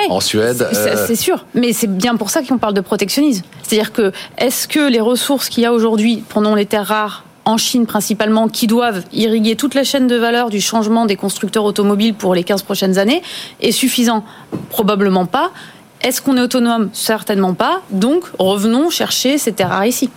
[0.10, 0.68] en Suède.
[0.72, 1.16] C'est euh.
[1.16, 3.44] sûr, mais c'est bien pour ça qu'on parle de protectionnisme.
[3.64, 7.58] C'est-à-dire que est-ce que les ressources qu'il y a aujourd'hui, prenons les terres rares, en
[7.58, 12.14] Chine principalement, qui doivent irriguer toute la chaîne de valeur du changement des constructeurs automobiles
[12.16, 13.22] pour les 15 prochaines années,
[13.62, 14.24] est suffisant?
[14.70, 15.52] Probablement pas.
[16.02, 16.90] Est-ce qu'on est autonome?
[16.94, 17.82] Certainement pas.
[17.92, 20.10] Donc, revenons chercher ces terres ici.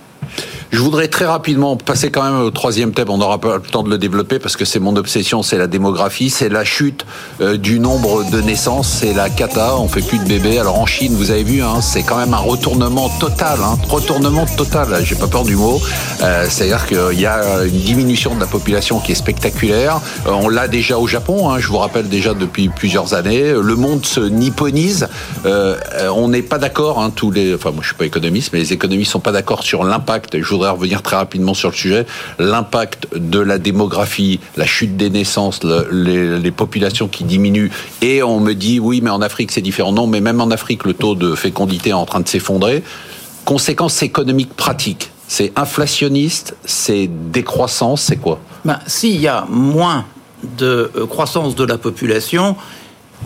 [0.70, 3.08] Je voudrais très rapidement passer quand même au troisième thème.
[3.08, 5.66] On n'aura pas le temps de le développer parce que c'est mon obsession, c'est la
[5.66, 7.06] démographie, c'est la chute
[7.40, 9.76] euh, du nombre de naissances, c'est la cata.
[9.78, 10.58] On fait plus de bébés.
[10.58, 14.44] Alors en Chine, vous avez vu, hein, c'est quand même un retournement total, hein, retournement
[14.44, 14.88] total.
[15.04, 15.80] J'ai pas peur du mot.
[16.22, 20.00] Euh, C'est-à-dire qu'il y a une diminution de la population qui est spectaculaire.
[20.26, 21.50] Euh, on l'a déjà au Japon.
[21.50, 23.52] Hein, je vous rappelle déjà depuis plusieurs années.
[23.52, 25.08] Le monde se nipponise.
[25.44, 27.00] On n'est pas d'accord.
[27.00, 29.62] Hein, tous les, enfin moi je suis pas économiste, mais les économistes sont pas d'accord
[29.62, 30.07] sur l'impact.
[30.32, 32.06] Je voudrais revenir très rapidement sur le sujet.
[32.38, 35.60] L'impact de la démographie, la chute des naissances,
[35.92, 37.70] les, populations qui diminuent.
[38.00, 39.92] Et on me dit, oui, mais en Afrique, c'est différent.
[39.92, 42.82] Non, mais même en Afrique, le taux de fécondité est en train de s'effondrer.
[43.44, 45.10] Conséquences économiques pratiques.
[45.28, 48.40] C'est inflationniste, c'est décroissance, c'est quoi?
[48.64, 50.06] Ben, S'il y a moins
[50.56, 52.56] de euh, croissance de la population,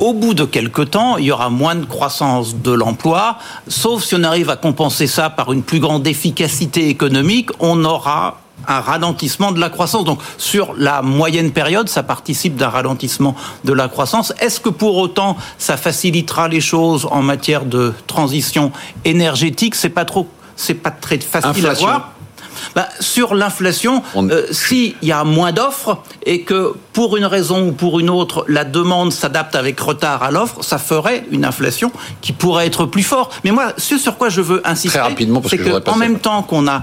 [0.00, 4.14] au bout de quelques temps, il y aura moins de croissance de l'emploi, sauf si
[4.14, 9.52] on arrive à compenser ça par une plus grande efficacité économique, on aura un ralentissement
[9.52, 10.05] de la croissance.
[10.05, 14.33] Donc sur la moyenne période, ça participe d'un ralentissement de la croissance.
[14.40, 18.72] Est-ce que pour autant ça facilitera les choses en matière de transition
[19.05, 19.74] énergétique?
[19.74, 22.12] C'est pas trop, c'est pas très facile à voir.
[22.75, 27.73] Bah, sur l'inflation, euh, s'il y a moins d'offres et que pour une raison ou
[27.73, 32.33] pour une autre, la demande s'adapte avec retard à l'offre, ça ferait une inflation qui
[32.33, 33.41] pourrait être plus forte.
[33.45, 35.01] Mais moi, ce sur quoi je veux insister,
[35.49, 36.83] c'est qu'en même temps qu'on a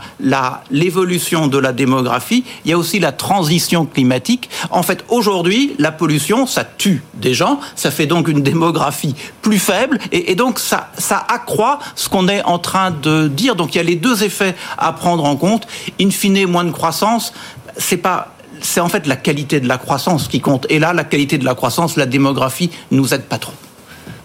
[0.72, 4.50] l'évolution de la démographie, il y a aussi la transition climatique.
[4.70, 9.60] En fait, aujourd'hui, la pollution, ça tue des gens, ça fait donc une démographie plus
[9.60, 13.56] faible, et, et donc ça, ça accroît ce qu'on est en train de dire.
[13.56, 15.68] Donc il y a les deux effets à prendre en compte.
[16.00, 17.34] In fine, moins de croissance,
[17.78, 20.66] c'est pas c'est en fait la qualité de la croissance qui compte.
[20.70, 23.54] Et là, la qualité de la croissance, la démographie, nous aide pas trop.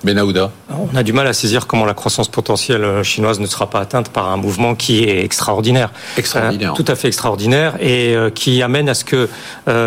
[0.02, 0.50] Benahouda.
[0.68, 3.80] On a du mal à saisir comment la croissance potentielle euh, chinoise ne sera pas
[3.80, 5.92] atteinte par un mouvement qui est extraordinaire.
[6.18, 6.72] Extraordinaire.
[6.72, 9.28] Euh, tout à fait extraordinaire et euh, qui amène à ce qu'il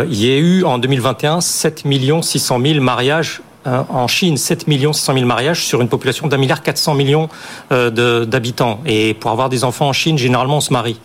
[0.10, 1.84] y ait eu en 2021 7
[2.22, 6.62] 600 000 mariages euh, en Chine 7 600 000 mariages sur une population d'un milliard
[6.62, 7.30] 400 millions
[7.72, 8.80] euh, d'habitants.
[8.86, 11.00] Et pour avoir des enfants en Chine, généralement, on se marie.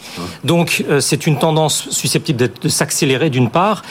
[0.44, 3.82] Donc, euh, c'est une tendance susceptible de s'accélérer d'une part,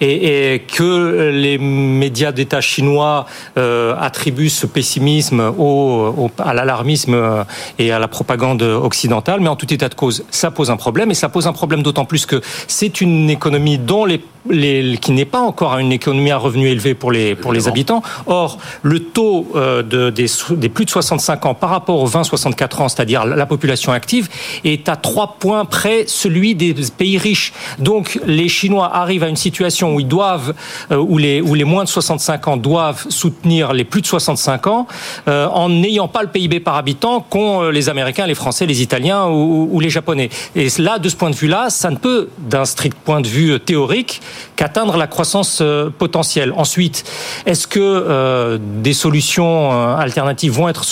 [0.00, 7.44] et, que les médias d'État chinois attribuent ce pessimisme au, à l'alarmisme
[7.78, 9.40] et à la propagande occidentale.
[9.40, 11.82] Mais en tout état de cause, ça pose un problème, et ça pose un problème
[11.82, 16.38] d'autant plus que c'est une économie dont les qui n'est pas encore une économie à
[16.38, 18.02] revenus élevés pour les, pour les habitants.
[18.26, 22.82] Or, le taux euh, de, des, des, plus de 65 ans par rapport aux 20-64
[22.82, 24.28] ans, c'est-à-dire la population active,
[24.64, 27.52] est à trois points près celui des pays riches.
[27.78, 30.54] Donc, les Chinois arrivent à une situation où ils doivent,
[30.90, 34.66] euh, où, les, où les moins de 65 ans doivent soutenir les plus de 65
[34.66, 34.86] ans
[35.28, 39.26] euh, en n'ayant pas le PIB par habitant qu'ont les Américains, les Français, les Italiens
[39.26, 40.30] ou, ou les Japonais.
[40.56, 43.60] Et là, de ce point de vue-là, ça ne peut, d'un strict point de vue
[43.60, 44.20] théorique,
[44.56, 46.52] qu'atteindre la croissance euh, potentielle.
[46.56, 47.04] Ensuite,
[47.46, 50.84] est-ce que euh, des solutions euh, alternatives vont être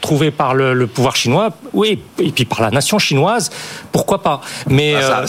[0.00, 1.50] trouvées par le, pouvoir chinois?
[1.72, 3.50] Oui, et puis par la nation chinoise,
[3.92, 4.40] pourquoi pas?
[4.68, 5.24] Mais ah,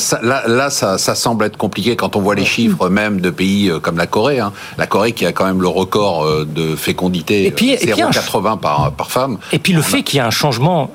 [0.47, 4.07] là, ça, semble être compliqué quand on voit les chiffres même de pays comme la
[4.07, 4.39] Corée.
[4.39, 4.53] Hein.
[4.77, 9.37] La Corée qui a quand même le record de fécondité, 0,80 par, par femme.
[9.51, 10.91] Et puis le fait qu'il y a un changement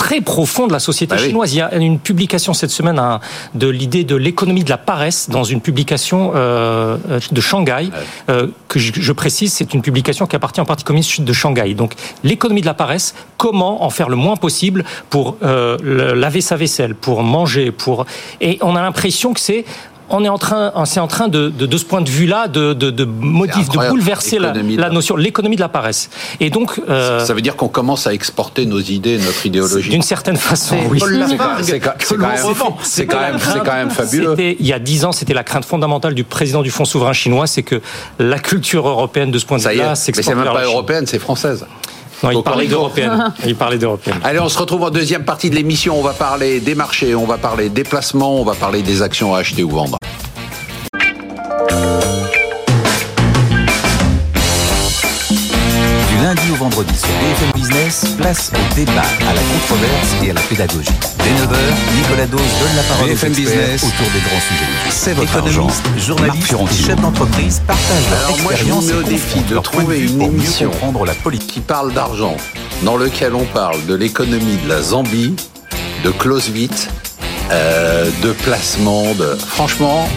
[0.00, 1.52] très profond de la société bah chinoise.
[1.52, 3.20] Il y a une publication cette semaine hein,
[3.54, 6.96] de l'idée de l'économie de la paresse dans une publication euh,
[7.30, 7.90] de Shanghai,
[8.30, 11.74] euh, que je, précise, c'est une publication qui appartient au Parti communiste de Shanghai.
[11.74, 11.92] Donc
[12.24, 15.76] l'économie de la paresse, comment en faire le moins possible pour euh,
[16.14, 18.06] laver sa vaisselle, pour manger, pour
[18.40, 19.66] et on a l'impression que c'est
[20.10, 22.90] on est en train, c'est en train de, de, ce point de vue-là, de, de,
[22.90, 26.10] de modif, de bouleverser la, la, notion, l'économie de la paresse.
[26.40, 29.90] Et donc, euh, ça veut dire qu'on commence à exporter nos idées, notre idéologie.
[29.90, 31.00] D'une certaine façon, oui.
[32.82, 34.34] C'est quand, même, quand même fabuleux.
[34.38, 37.46] Il y a dix ans, c'était la crainte fondamentale du président du Fonds souverain chinois,
[37.46, 37.80] c'est que
[38.18, 40.26] la culture européenne de ce point de vue-là s'exporte.
[40.36, 41.66] Mais c'est même pas européenne, c'est française.
[42.22, 43.32] Non, il parlait d'européenne.
[43.46, 44.18] Il parlait d'européenne.
[44.22, 45.98] Allez, on se retrouve en deuxième partie de l'émission.
[45.98, 49.34] On va parler des marchés, on va parler des placements, on va parler des actions
[49.34, 49.96] à acheter ou vendre.
[56.22, 57.59] lundi au vendredi sur BFM
[57.90, 60.92] Place au débat, à la controverse et à la pédagogie.
[61.18, 64.90] Dès 9h, Nicolas Dose donne la parole BFM Business autour des grands sujets.
[64.90, 65.66] C'est votre argent.
[65.98, 70.70] Journaliste chef d'entreprise partagent leur Alors moi, je mets au défi de trouver une émission
[71.04, 71.54] la politique.
[71.54, 72.36] qui parle d'argent,
[72.84, 75.34] dans lequel on parle de l'économie de la Zambie,
[76.04, 76.86] de Clausewitz,
[77.50, 79.34] euh, de placement, de...
[79.34, 80.08] Franchement,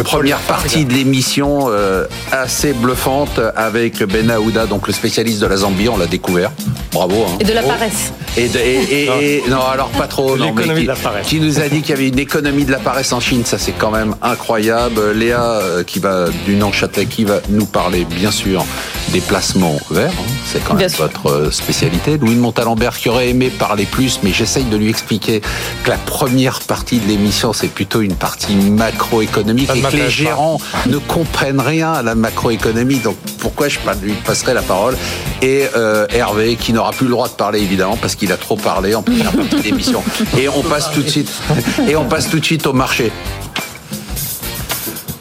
[0.00, 5.58] Première partie de l'émission euh, assez bluffante avec Ben Aouda, donc le spécialiste de la
[5.58, 6.50] Zambie, on l'a découvert.
[6.92, 7.24] Bravo.
[7.26, 7.38] Hein.
[7.40, 8.12] Et de la paresse.
[8.36, 9.60] Et, et, non.
[9.60, 10.36] alors pas trop.
[10.36, 11.26] Non, mais qui, de la paresse.
[11.26, 13.58] qui nous a dit qu'il y avait une économie de la paresse en Chine, ça
[13.58, 15.12] c'est quand même incroyable.
[15.12, 18.64] Léa, euh, qui va du Nanchâtel, qui va nous parler bien sûr
[19.12, 20.32] des placements verts, hein.
[20.46, 22.16] c'est quand même votre euh, spécialité.
[22.16, 25.42] Louis de Montalembert qui aurait aimé parler plus, mais j'essaye de lui expliquer
[25.84, 30.98] que la première partie de l'émission c'est plutôt une partie macroéconomique que les gérants ne
[30.98, 32.98] comprennent rien à la macroéconomie.
[32.98, 34.96] Donc pourquoi je lui passerai la parole
[35.40, 38.56] Et euh, Hervé, qui n'aura plus le droit de parler évidemment parce qu'il a trop
[38.56, 40.02] parlé en première partie d'émission.
[40.38, 41.30] Et on passe tout de suite.
[41.88, 43.12] Et on passe tout de suite au marché.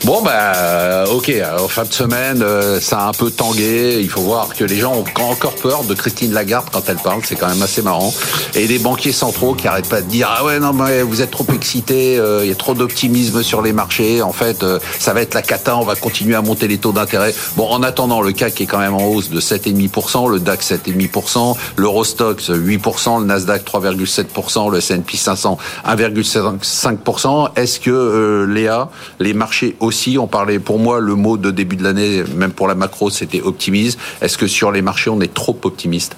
[0.04, 4.00] Bon, bah, ok, en fin de semaine, euh, ça a un peu tangué.
[4.02, 7.22] Il faut voir que les gens ont encore peur de Christine Lagarde quand elle parle.
[7.24, 8.12] C'est quand même assez marrant.
[8.56, 11.30] Et des banquiers centraux qui arrêtent pas de dire Ah ouais, non, mais vous êtes
[11.30, 14.24] trop excités, euh, il y a trop d'optimisme sur les marchés.
[14.24, 16.94] En fait, euh, ça va être la cata, on va continuer à monter les taux
[16.94, 17.36] d'intérêt.
[17.56, 21.56] Bon, en attendant, le CAC est quand même en hausse de 7,5%, le DAX 7,5%,
[21.78, 27.50] l'Eurostox 8%, le Nasdaq 3,7%, le S&P 500 1,5%.
[27.56, 30.18] Est-ce que, Léa, les marchés aussi.
[30.18, 33.42] On parlait, pour moi, le mot de début de l'année, même pour la macro, c'était
[33.42, 34.00] optimisme.
[34.22, 36.16] Est-ce que sur les marchés, on est trop optimiste?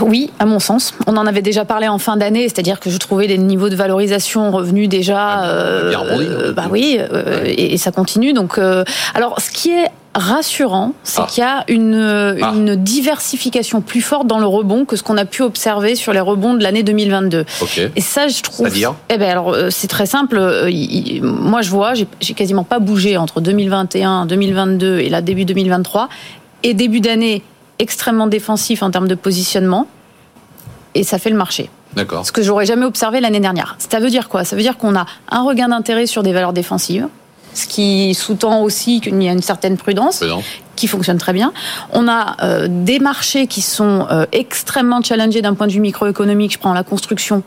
[0.00, 0.94] Oui, à mon sens.
[1.06, 3.76] On en avait déjà parlé en fin d'année, c'est-à-dire que je trouvais des niveaux de
[3.76, 5.20] valorisation revenus déjà.
[5.22, 8.32] Ah, euh, euh, bah oui, euh, et, ça continue.
[8.32, 8.58] Donc,
[9.14, 11.26] alors, ce qui est rassurant, c'est ah.
[11.28, 12.52] qu'il y a une, ah.
[12.54, 16.20] une, diversification plus forte dans le rebond que ce qu'on a pu observer sur les
[16.20, 17.44] rebonds de l'année 2022.
[17.96, 18.66] Et ça, je trouve.
[18.66, 20.38] C'est-à-dire Eh ben alors, c'est très simple.
[21.22, 26.08] moi, je vois, j'ai quasiment pas bougé entre 2021, 2022 et là début 2023.
[26.64, 27.42] Et début d'année,
[27.82, 29.86] extrêmement défensif en termes de positionnement
[30.94, 31.68] et ça fait le marché.
[31.96, 32.24] D'accord.
[32.24, 33.76] Ce que j'aurais jamais observé l'année dernière.
[33.78, 34.44] Ça veut dire quoi?
[34.44, 37.08] Ça veut dire qu'on a un regain d'intérêt sur des valeurs défensives,
[37.54, 40.22] ce qui sous-tend aussi qu'il y a une certaine prudence.
[40.74, 41.52] qui fonctionne très bien.
[41.92, 46.54] On a euh, des marchés qui sont euh, extrêmement challengés d'un point de vue microéconomique.
[46.54, 47.42] Je prends la construction,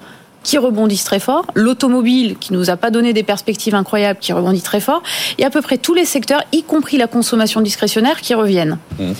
[0.45, 4.61] qui rebondissent très fort, l'automobile qui nous a pas donné des perspectives incroyables qui rebondit
[4.61, 5.01] très fort,
[5.39, 8.77] et à peu près tous les secteurs, y compris la consommation discrétionnaire, qui reviennent.
[8.99, 9.11] Mmh.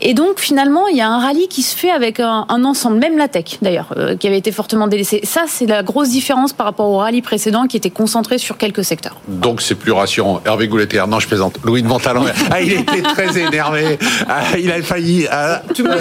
[0.00, 3.16] Et donc finalement, il y a un rallye qui se fait avec un, ensemble, même
[3.16, 5.20] la tech d'ailleurs, euh, qui avait été fortement délaissée.
[5.22, 8.84] Ça, c'est la grosse différence par rapport au rallye précédent qui était concentré sur quelques
[8.84, 9.16] secteurs.
[9.28, 10.40] Donc c'est plus rassurant.
[10.44, 11.58] Hervé Gouletter, non, je plaisante.
[11.64, 13.98] Louis de Montalon, ah, il était très énervé.
[14.28, 15.26] Ah, il a failli.
[15.30, 15.62] Ah.
[15.72, 15.92] tu me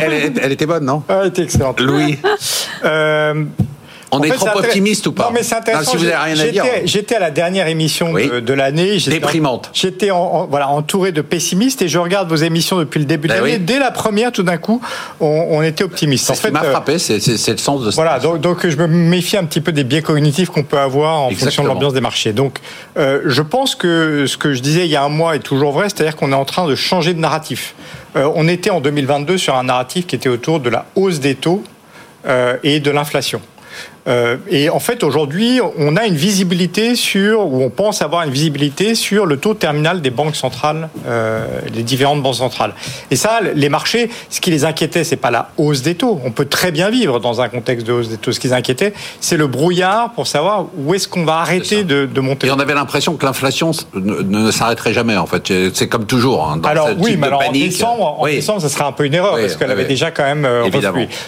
[0.00, 1.02] elle, elle, était bonne, non?
[1.08, 1.80] Ah, Elle était excellente.
[1.80, 2.18] Louis.
[2.84, 3.41] Euh,
[4.12, 5.92] on est trop optimiste ou pas Non, mais c'est intéressant.
[5.92, 6.64] si vous avez rien à dire.
[6.84, 8.98] J'étais à la dernière émission de, l'année.
[9.06, 9.70] Déprimante.
[9.72, 13.40] J'étais voilà, entouré de pessimistes et je regarde vos émissions depuis le début de ben
[13.40, 13.58] l'année.
[13.58, 14.80] Dès la première, tout d'un coup,
[15.20, 16.26] on, était optimiste.
[16.26, 17.94] C'est ce qui m'a euh, frappé, c'est le sens de ça.
[17.94, 21.22] Voilà, donc, donc, je me méfie un petit peu des biais cognitifs qu'on peut avoir
[21.22, 22.32] en fonction de l'ambiance des marchés.
[22.32, 22.58] Donc,
[22.98, 25.72] euh, je pense que ce que je disais il y a un mois est toujours
[25.72, 27.74] vrai, c'est-à-dire qu'on est en train de changer de narratif.
[28.16, 31.34] Euh, on était en 2022 sur un narratif qui était autour de la hausse des
[31.34, 31.62] taux
[32.62, 33.40] et de l'inflation.
[34.08, 38.30] Euh, et en fait, aujourd'hui, on a une visibilité sur, ou on pense avoir une
[38.32, 42.74] visibilité sur le taux terminal des banques centrales, euh, les différentes banques centrales.
[43.10, 46.20] Et ça, les marchés, ce qui les inquiétait, c'est pas la hausse des taux.
[46.24, 48.32] On peut très bien vivre dans un contexte de hausse des taux.
[48.32, 52.06] Ce qui les inquiétait, c'est le brouillard pour savoir où est-ce qu'on va arrêter de,
[52.06, 52.48] de, monter.
[52.48, 55.52] Et on avait l'impression que l'inflation ne, s'arrêterait jamais, en fait.
[55.74, 56.50] C'est comme toujours.
[56.50, 59.14] Hein, dans alors oui, mais alors en décembre, en décembre, ça serait un peu une
[59.14, 60.68] erreur parce qu'elle avait déjà quand même euh,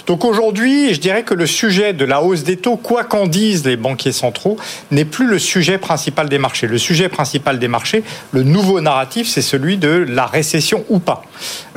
[0.06, 3.64] Donc aujourd'hui, je dirais que le sujet de la hausse des taux, quoi qu'en disent
[3.64, 4.56] les banquiers centraux,
[4.90, 6.66] n'est plus le sujet principal des marchés.
[6.66, 11.22] Le sujet principal des marchés, le nouveau narratif, c'est celui de la récession ou pas.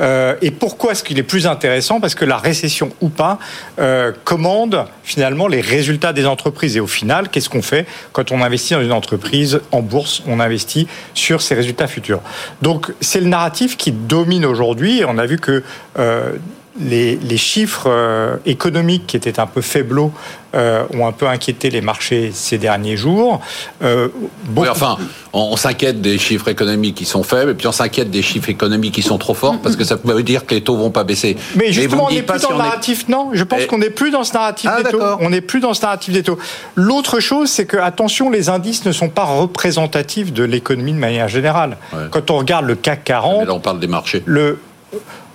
[0.00, 2.00] Euh, et pourquoi est-ce qu'il est plus intéressant?
[2.00, 3.38] Parce que la récession ou pas
[3.78, 6.76] euh, commande finalement les résultats des entreprises.
[6.76, 7.86] Et au final, qu'est-ce qu'on fait?
[8.12, 12.20] Quand on investit dans une entreprise en bourse On investit sur ses résultats futurs.
[12.62, 15.02] Donc c'est le narratif qui domine aujourd'hui.
[15.06, 15.62] On a vu que
[15.98, 16.32] euh,
[16.80, 20.12] les, chiffres euh, économiques qui étaient un peu faiblots
[20.54, 23.40] euh, ont un peu inquiété les marchés ces derniers jours.
[23.82, 24.08] Euh,
[24.56, 24.96] enfin,
[25.32, 28.94] on, s'inquiète des chiffres économiques qui sont faibles, et puis on s'inquiète des chiffres économiques
[28.94, 31.36] qui sont trop forts, parce que ça veut dire que les taux vont pas baisser.
[31.56, 34.24] Mais justement, on n'est plus dans le narratif, non Je pense qu'on n'est plus dans
[34.24, 35.02] ce narratif ah, des taux.
[35.20, 36.38] On n'est plus dans ce narratif des taux.
[36.76, 41.28] L'autre chose, c'est que, attention, les indices ne sont pas représentatifs de l'économie de manière
[41.28, 41.76] générale.
[42.10, 43.40] Quand on regarde le CAC 40...
[43.40, 44.22] Mais là, on parle des marchés.
[44.24, 44.58] Le,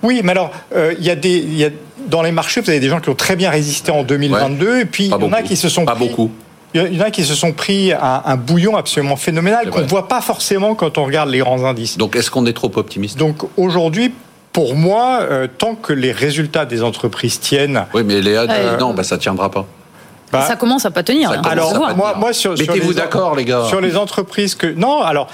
[0.02, 1.72] oui, mais alors, euh, il y a des.
[2.08, 4.84] dans les marchés, vous avez des gens qui ont très bien résisté en 2022, et
[4.84, 5.84] puis il y en a qui se sont.
[5.84, 6.30] Pas beaucoup.
[6.74, 10.08] Il y en a qui se sont pris un, bouillon absolument phénoménal qu'on ne voit
[10.08, 11.96] pas forcément quand on regarde les grands indices.
[11.98, 13.16] Donc est-ce qu'on est trop optimiste?
[13.16, 14.12] Donc aujourd'hui,
[14.52, 17.84] pour moi, euh, tant que les résultats des entreprises tiennent.
[17.94, 19.66] Oui, mais Léa dit non, bah, ça ne tiendra pas.
[20.32, 21.30] Bah, ça commence à pas tenir.
[21.44, 23.66] alors, moi, moi, sur, mettez-vous d'accord, les gars.
[23.68, 25.28] Sur les entreprises que non, alors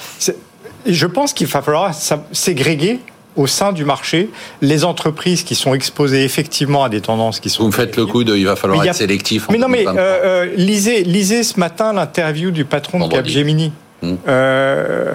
[0.87, 1.93] je pense qu'il va falloir
[2.33, 3.01] ségréguer
[3.41, 4.29] au sein du marché
[4.61, 7.63] les entreprises qui sont exposées effectivement à des tendances qui sont.
[7.63, 9.47] Vous me faites le coup de il va falloir être sélectif.
[9.51, 13.73] Mais non, mais euh, euh, lisez, lisez ce matin l'interview du patron de Capgemini.
[14.03, 14.19] Hum.
[14.29, 15.15] Euh,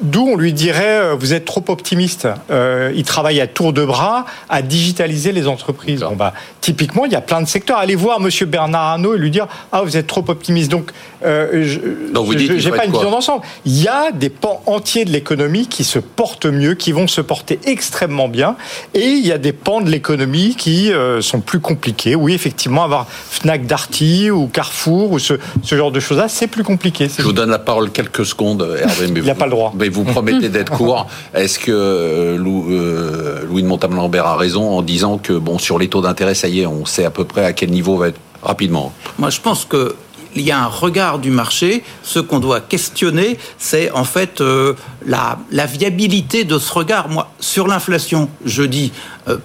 [0.00, 2.28] D'où on lui dirait, euh, vous êtes trop optimiste.
[2.50, 6.00] Euh, il travaille à tour de bras à digitaliser les entreprises.
[6.00, 7.78] Bon, bah, typiquement, il y a plein de secteurs.
[7.78, 10.70] Allez voir Monsieur Bernard Arnault et lui dire, ah, vous êtes trop optimiste.
[10.70, 10.90] Donc,
[11.24, 13.42] euh, je n'ai pas une vision d'ensemble.
[13.64, 17.20] Il y a des pans entiers de l'économie qui se portent mieux, qui vont se
[17.20, 18.56] porter extrêmement bien,
[18.94, 22.14] et il y a des pans de l'économie qui euh, sont plus compliqués.
[22.14, 26.64] Oui, effectivement, avoir Fnac Darty ou Carrefour ou ce, ce genre de choses-là, c'est plus
[26.64, 27.08] compliqué.
[27.16, 29.06] Je vous donne la parole quelques secondes, Hervé.
[29.16, 29.65] il n'y a pas le droit.
[29.74, 31.06] Mais vous promettez d'être court.
[31.34, 35.88] Est-ce que euh, euh, Louis de Montalembert a raison en disant que bon sur les
[35.88, 38.20] taux d'intérêt, ça y est, on sait à peu près à quel niveau va être
[38.42, 39.94] rapidement Moi, je pense que
[40.34, 41.82] il y a un regard du marché.
[42.02, 44.74] Ce qu'on doit questionner, c'est en fait euh,
[45.06, 47.08] la, la, viabilité de ce regard.
[47.08, 48.92] Moi, sur l'inflation, je dis,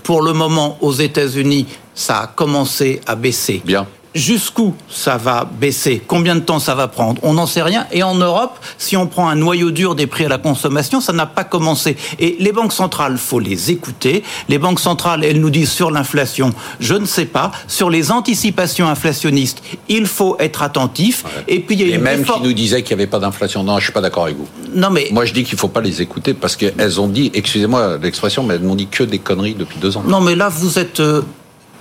[0.03, 3.61] pour le moment, aux États-Unis, ça a commencé à baisser.
[3.63, 7.87] Bien jusqu'où ça va baisser, combien de temps ça va prendre, on n'en sait rien.
[7.91, 11.13] Et en Europe, si on prend un noyau dur des prix à la consommation, ça
[11.13, 11.95] n'a pas commencé.
[12.19, 14.23] Et les banques centrales, faut les écouter.
[14.49, 17.51] Les banques centrales, elles nous disent sur l'inflation, je ne sais pas.
[17.67, 21.23] Sur les anticipations inflationnistes, il faut être attentif.
[21.47, 23.63] Et puis il y a une même qui nous disaient qu'il n'y avait pas d'inflation.
[23.63, 24.47] Non, je suis pas d'accord avec vous.
[24.73, 27.97] Non mais moi je dis qu'il faut pas les écouter parce qu'elles ont dit, excusez-moi
[28.01, 30.03] l'expression, mais elles n'ont dit que des conneries depuis deux ans.
[30.05, 31.21] Non mais là vous êtes euh,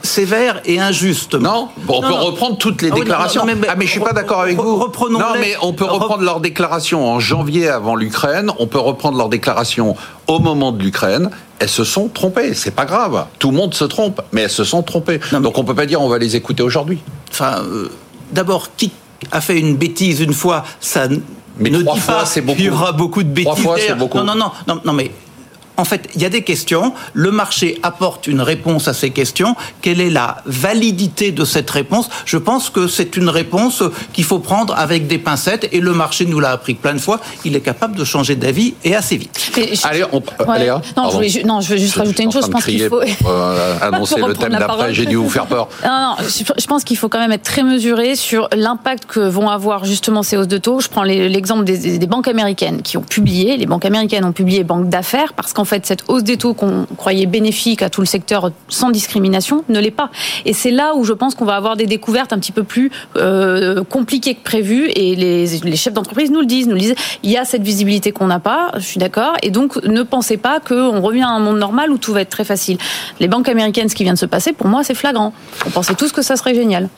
[0.02, 1.34] sévère et injuste.
[1.34, 3.44] Non, on peut reprendre toutes les ah déclarations.
[3.44, 4.76] mais, ah mais je suis pas d'accord avec vous.
[4.76, 8.50] Reprenons non, mais on peut reprendre leurs déclarations en janvier avant l'Ukraine.
[8.58, 11.30] On peut reprendre leurs déclarations au moment de l'Ukraine.
[11.58, 12.54] Elles se sont trompées.
[12.54, 13.26] C'est pas grave.
[13.38, 15.20] Tout le monde se trompe, mais elles se sont trompées.
[15.32, 17.00] Donc on peut pas dire on va les écouter aujourd'hui.
[17.30, 17.90] Enfin, euh,
[18.32, 18.92] d'abord, qui
[19.32, 21.08] a fait une bêtise une fois, ça
[21.58, 22.58] mais ne trois fois, c'est beaucoup.
[22.58, 23.44] Il y aura beaucoup de bêtises.
[23.44, 24.18] Trois fois, c'est beaucoup.
[24.18, 25.10] Non, non, non, non, non, mais
[25.80, 26.92] en fait, il y a des questions.
[27.14, 29.56] Le marché apporte une réponse à ces questions.
[29.80, 32.08] Quelle est la validité de cette réponse?
[32.26, 35.68] Je pense que c'est une réponse qu'il faut prendre avec des pincettes.
[35.72, 37.20] Et le marché nous l'a appris plein de fois.
[37.44, 39.52] Il est capable de changer d'avis et assez vite.
[39.84, 40.22] Allez, on...
[41.46, 42.44] non, je veux juste rajouter une chose.
[42.46, 44.92] Je pense qu'il faut euh, annoncer le thème d'après.
[44.92, 45.68] J'ai dû vous faire peur.
[45.84, 49.48] Non, non, je pense qu'il faut quand même être très mesuré sur l'impact que vont
[49.48, 50.80] avoir justement ces hausses de taux.
[50.80, 53.56] Je prends l'exemple des, des banques américaines qui ont publié.
[53.56, 56.87] Les banques américaines ont publié banque d'affaires parce qu'en fait, cette hausse des taux qu'on
[56.96, 60.11] croyait bénéfique à tout le secteur sans discrimination ne l'est pas.
[60.44, 62.90] Et c'est là où je pense qu'on va avoir des découvertes un petit peu plus
[63.16, 64.90] euh, compliquées que prévues.
[64.94, 66.94] Et les, chefs d'entreprise nous le disent, nous le disent.
[67.22, 69.35] Il y a cette visibilité qu'on n'a pas, je suis d'accord.
[69.42, 72.30] Et donc, ne pensez pas qu'on revient à un monde normal où tout va être
[72.30, 72.76] très facile.
[73.20, 75.33] Les banques américaines, ce qui vient de se passer, pour moi, c'est flagrant.
[75.66, 76.88] On pensait tous que ça serait génial.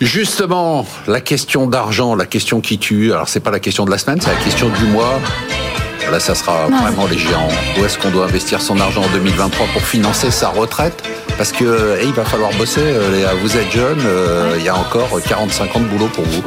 [0.00, 3.12] Justement, la question d'argent, la question qui tue.
[3.12, 5.20] Alors, c'est pas la question de la semaine, c'est la question du mois.
[6.10, 7.48] Là, ça sera vraiment les géants.
[7.78, 11.02] Où est-ce qu'on doit investir son argent en 2023 pour financer sa retraite?
[11.38, 13.34] Parce que il va falloir bosser, Léa.
[13.40, 14.00] Vous êtes jeune,
[14.56, 16.42] il y a encore 45 ans de boulot pour vous.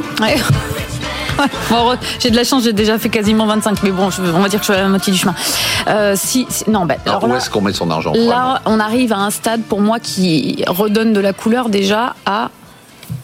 [2.20, 4.66] j'ai de la chance, j'ai déjà fait quasiment 25, mais bon, on va dire que
[4.66, 5.34] je suis à la moitié du chemin.
[5.88, 9.18] Euh, si, non, ben, alors, où est-ce qu'on met son argent Là, on arrive à
[9.18, 12.50] un stade pour moi qui redonne de la couleur déjà à,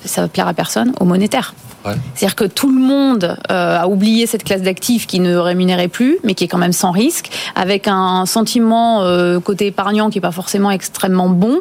[0.04, 1.54] ça va plaire à personne, au monétaire.
[1.84, 6.18] C'est-à-dire que tout le monde euh, a oublié cette classe d'actifs qui ne rémunérait plus,
[6.24, 10.22] mais qui est quand même sans risque, avec un sentiment euh, côté épargnant qui n'est
[10.22, 11.60] pas forcément extrêmement bon.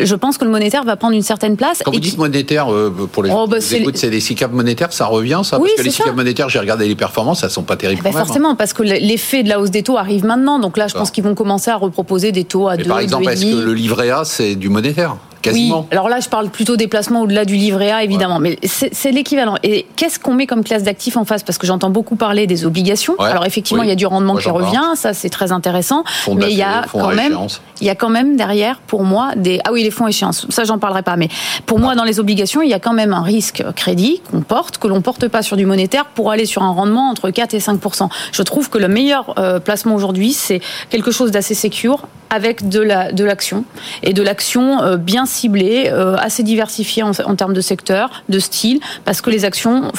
[0.00, 1.82] Je pense que le monétaire va prendre une certaine place.
[1.84, 5.40] Quand vous dites monétaire, euh, pour les oh, bah, c'est des SICAV monétaires, ça revient
[5.44, 8.02] ça oui, Parce que les SICAV monétaires, j'ai regardé les performances, elles sont pas terribles.
[8.04, 10.58] Eh ben, forcément, parce que l'effet de la hausse des taux arrive maintenant.
[10.58, 13.28] Donc là, je pense qu'ils vont commencer à reproposer des taux à 2, Par exemple,
[13.28, 15.16] est-ce que le livret A, c'est du monétaire?
[15.50, 18.38] Oui, alors là, je parle plutôt des placements au-delà du livret A, évidemment.
[18.38, 19.56] Mais c'est l'équivalent.
[19.62, 21.42] Et qu'est-ce qu'on met comme classe d'actifs en face?
[21.42, 23.14] Parce que j'entends beaucoup parler des obligations.
[23.18, 24.94] Alors effectivement, il y a du rendement qui revient.
[24.94, 26.04] Ça, c'est très intéressant.
[26.34, 27.38] mais il y a quand même,
[27.80, 30.46] il y a quand même derrière, pour moi, des ah oui, les fonds échéance.
[30.50, 31.16] Ça, j'en parlerai pas.
[31.16, 31.28] Mais
[31.66, 34.78] pour moi, dans les obligations, il y a quand même un risque crédit qu'on porte,
[34.78, 37.58] que l'on porte pas sur du monétaire pour aller sur un rendement entre 4 et
[37.58, 42.68] 5% Je trouve que le meilleur euh, placement aujourd'hui, c'est quelque chose d'assez secure avec
[42.68, 43.64] de la de l'action
[44.02, 48.80] et de l'action euh, bien ciblée, euh, assez diversifiée en, termes de secteur, de style,
[49.04, 49.92] parce que les actions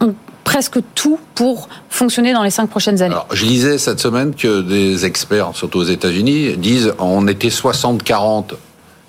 [0.00, 0.14] ont
[0.44, 3.16] presque tout pour fonctionner dans les cinq prochaines années.
[3.32, 8.52] je lisais cette semaine que des experts, surtout aux États-Unis, disent on était 60-40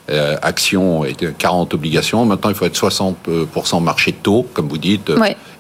[0.10, 2.26] euh, actions et 40 obligations.
[2.26, 5.12] Maintenant, il faut être 60% marché de taux, comme vous dites,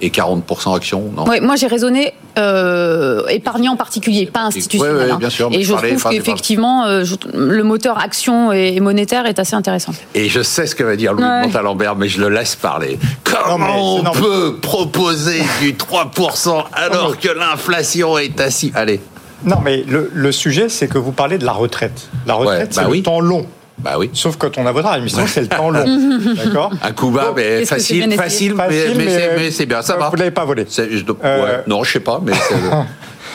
[0.01, 1.11] et 40% actions.
[1.15, 1.25] Non?
[1.41, 5.11] Moi, j'ai raisonné euh, épargnant en particulier, pas institutionnel.
[5.11, 5.17] Hein.
[5.17, 9.93] bien sûr, et je trouve qu'effectivement, euh, le moteur action et monétaire est assez intéressant.
[10.15, 11.41] Et je sais ce que va dire Louis ouais.
[11.43, 12.97] Montalembert, mais je le laisse parler.
[13.23, 19.01] Comment on peut proposer du 3% alors que l'inflation est assise Allez.
[19.45, 22.09] Non, mais le, sujet, c'est que vous parlez de la retraite.
[22.25, 23.45] La retraite, c'est bah le temps long.
[23.79, 24.09] Bah oui.
[24.13, 25.85] Sauf quand on a votre émission, c'est le temps long.
[26.35, 30.09] D'accord Un coup bas, mais facile, facile, mais, c'est bien, ça va.
[30.09, 30.65] Vous ne l'avez pas volé.
[31.23, 32.33] Euh, non, je sais pas, mais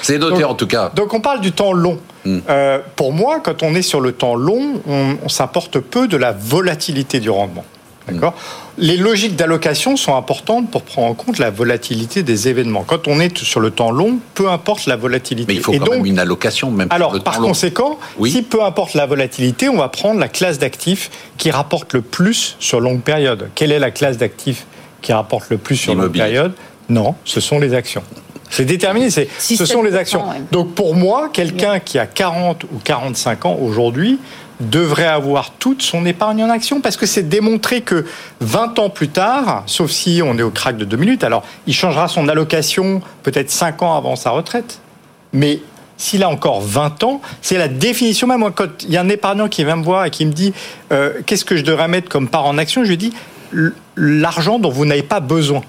[0.03, 0.91] c'est noté en tout cas.
[0.95, 1.99] Donc on parle du temps long.
[2.25, 2.39] Hmm.
[2.49, 6.17] Euh, pour moi, quand on est sur le temps long, on, on s'importe peu de
[6.17, 7.65] la volatilité du rendement.
[8.09, 8.35] D'accord
[8.77, 12.85] Les logiques d'allocation sont importantes pour prendre en compte la volatilité des événements.
[12.87, 15.53] Quand on est sur le temps long, peu importe la volatilité.
[15.53, 19.07] Mais il faut quand même une allocation, même Alors, par conséquent, si peu importe la
[19.07, 23.49] volatilité, on va prendre la classe d'actifs qui rapporte le plus sur longue période.
[23.55, 24.67] Quelle est la classe d'actifs
[25.01, 26.53] qui rapporte le plus sur longue période?
[26.89, 28.03] Non, ce sont les actions.
[28.51, 30.23] C'est déterminé, c'est, ce sont les actions.
[30.53, 34.21] Donc pour moi, quelqu'un qui a 40 ou 45 ans aujourd'hui,
[34.61, 38.05] devrait avoir toute son épargne en action parce que c'est démontré que
[38.41, 41.75] 20 ans plus tard, sauf si on est au crack de deux minutes, alors il
[41.75, 44.81] changera son allocation peut-être 5 ans avant sa retraite.
[45.33, 45.61] Mais
[45.97, 48.41] s'il a encore 20 ans, c'est la définition même.
[48.41, 50.53] Moi, quand il y a un épargnant qui vient me voir et qui me dit
[50.93, 53.13] euh, qu'est-ce que je devrais mettre comme part en action, je lui dis
[53.97, 55.63] l'argent dont vous n'avez pas besoin.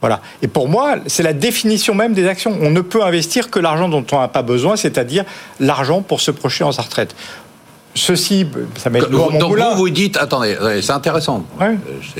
[0.00, 0.20] Voilà.
[0.42, 2.56] Et pour moi, c'est la définition même des actions.
[2.62, 5.24] On ne peut investir que l'argent dont on n'a pas besoin, c'est-à-dire
[5.60, 7.14] l'argent pour se projeter en sa retraite.
[7.94, 11.44] Ceci, ça met Donc vous, vous dites, attendez, c'est intéressant.
[11.60, 11.74] Euh,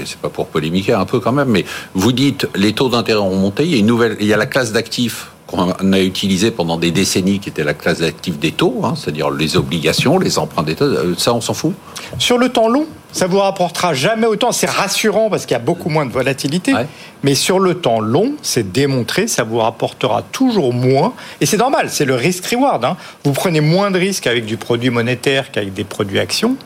[0.04, 1.64] c'est pas pour polémiquer un peu quand même, mais
[1.94, 3.64] vous dites les taux d'intérêt ont monté.
[3.64, 6.76] Il y a une nouvelle, il y a la classe d'actifs qu'on a utilisée pendant
[6.76, 10.62] des décennies, qui était la classe d'actifs des taux, hein, c'est-à-dire les obligations, les emprunts
[10.62, 10.84] d'État.
[10.84, 11.74] Euh, ça, on s'en fout.
[12.18, 14.52] Sur le temps long, ça vous rapportera jamais autant.
[14.52, 16.72] C'est rassurant parce qu'il y a beaucoup moins de volatilité.
[17.22, 21.12] Mais sur le temps long, c'est démontré, ça vous rapportera toujours moins.
[21.40, 22.84] Et c'est normal, c'est le risk-reward.
[22.84, 22.96] Hein.
[23.24, 26.56] Vous prenez moins de risques avec du produit monétaire qu'avec des produits actions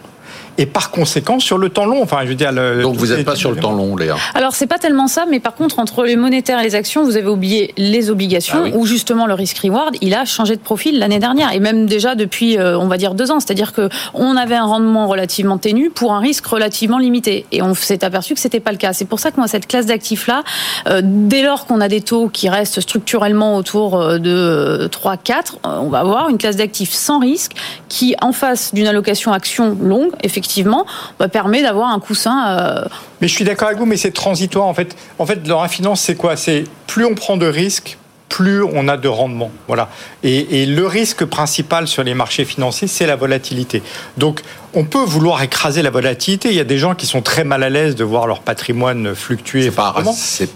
[0.58, 2.02] et par conséquent sur le temps long.
[2.02, 2.52] Enfin, je veux dire.
[2.52, 4.16] Donc vous n'êtes pas sur le temps long, Léa.
[4.34, 7.16] Alors c'est pas tellement ça, mais par contre entre les monétaires et les actions, vous
[7.16, 10.98] avez oublié les obligations ah ou justement le risk reward, il a changé de profil
[10.98, 13.40] l'année dernière et même déjà depuis, euh, on va dire deux ans.
[13.40, 17.74] C'est-à-dire que on avait un rendement relativement ténu pour un risque relativement limité et on
[17.74, 18.92] s'est aperçu que c'était pas le cas.
[18.92, 20.44] C'est pour ça que moi cette classe d'actifs là,
[20.88, 25.88] euh, dès lors qu'on a des taux qui restent structurellement autour euh, de 3-4, on
[25.88, 27.52] va avoir une classe d'actifs sans risque
[27.88, 30.84] qui en face d'une allocation action longue, effectivement effectivement,
[31.18, 32.58] bah, permet d'avoir un coussin.
[32.58, 32.84] Euh,
[33.20, 34.94] mais je suis d'accord avec vous, mais c'est transitoire en fait.
[35.18, 36.36] En fait, dans la finance, c'est quoi?
[36.36, 37.96] C'est plus on prend de risques,
[38.28, 39.50] plus on a de rendement.
[39.68, 39.88] Voilà.
[40.22, 43.82] Et, le risque principal sur les marchés financiers, c'est la volatilité.
[44.18, 44.42] Donc,
[44.74, 46.50] on peut vouloir écraser la volatilité.
[46.50, 49.14] Il y a des gens qui sont très mal à l'aise de voir leur patrimoine
[49.14, 49.62] fluctuer.
[49.62, 49.94] C'est pas,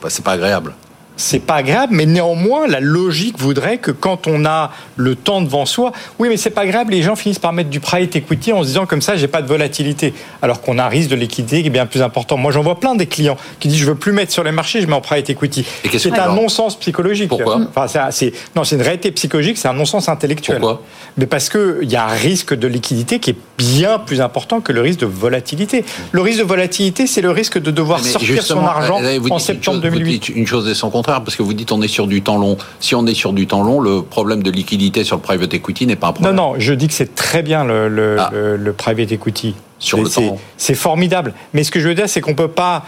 [0.09, 0.75] c'est pas, agréable.
[1.19, 5.67] C'est pas agréable, mais néanmoins, la logique voudrait que quand on a le temps devant
[5.67, 8.63] soi, oui, mais c'est pas grave, les gens finissent par mettre du private equity en
[8.63, 11.63] se disant comme ça, j'ai pas de volatilité, alors qu'on a un risque de liquidité
[11.63, 12.37] qui est bien plus important.
[12.37, 14.81] Moi, j'en vois plein des clients qui disent je veux plus mettre sur les marchés,
[14.81, 15.67] je mets en private equity.
[15.99, 17.29] C'est un non-sens psychologique.
[17.29, 20.61] Pourquoi enfin, c'est non, c'est une réalité psychologique, c'est un non-sens intellectuel.
[20.61, 20.83] Pourquoi
[21.17, 24.61] Mais parce que il y a un risque de liquidité qui est bien plus important
[24.61, 25.85] que le risque de volatilité.
[26.13, 29.01] Le risque de volatilité, c'est le risque de devoir sortir son argent
[29.31, 30.29] en septembre 2008.
[30.31, 32.57] Une chose et son contraire parce que vous dites on est sur du temps long.
[32.81, 35.87] Si on est sur du temps long, le problème de liquidité sur le private equity
[35.87, 36.35] n'est pas un problème.
[36.35, 38.31] Non, non, je dis que c'est très bien le, le, ah.
[38.77, 39.55] private equity.
[39.79, 41.35] Sur le temps C'est formidable.
[41.55, 42.85] Mais ce que je veux dire, c'est qu'on peut pas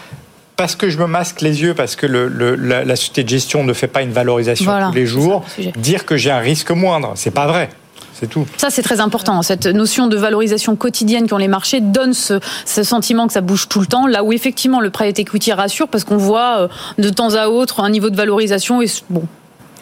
[0.57, 3.73] parce que je me masque les yeux, parce que le, la, société de gestion ne
[3.73, 5.43] fait pas une valorisation tous les jours,
[5.75, 7.69] dire que j'ai un risque moindre, c'est pas vrai.
[8.57, 9.41] Ça, c'est très important.
[9.41, 13.79] Cette notion de valorisation quotidienne qu'ont les marchés donne ce, sentiment que ça bouge tout
[13.79, 16.67] le temps, là où effectivement le private equity rassure parce qu'on voit euh,
[16.97, 19.23] de temps à autre un niveau de valorisation et bon.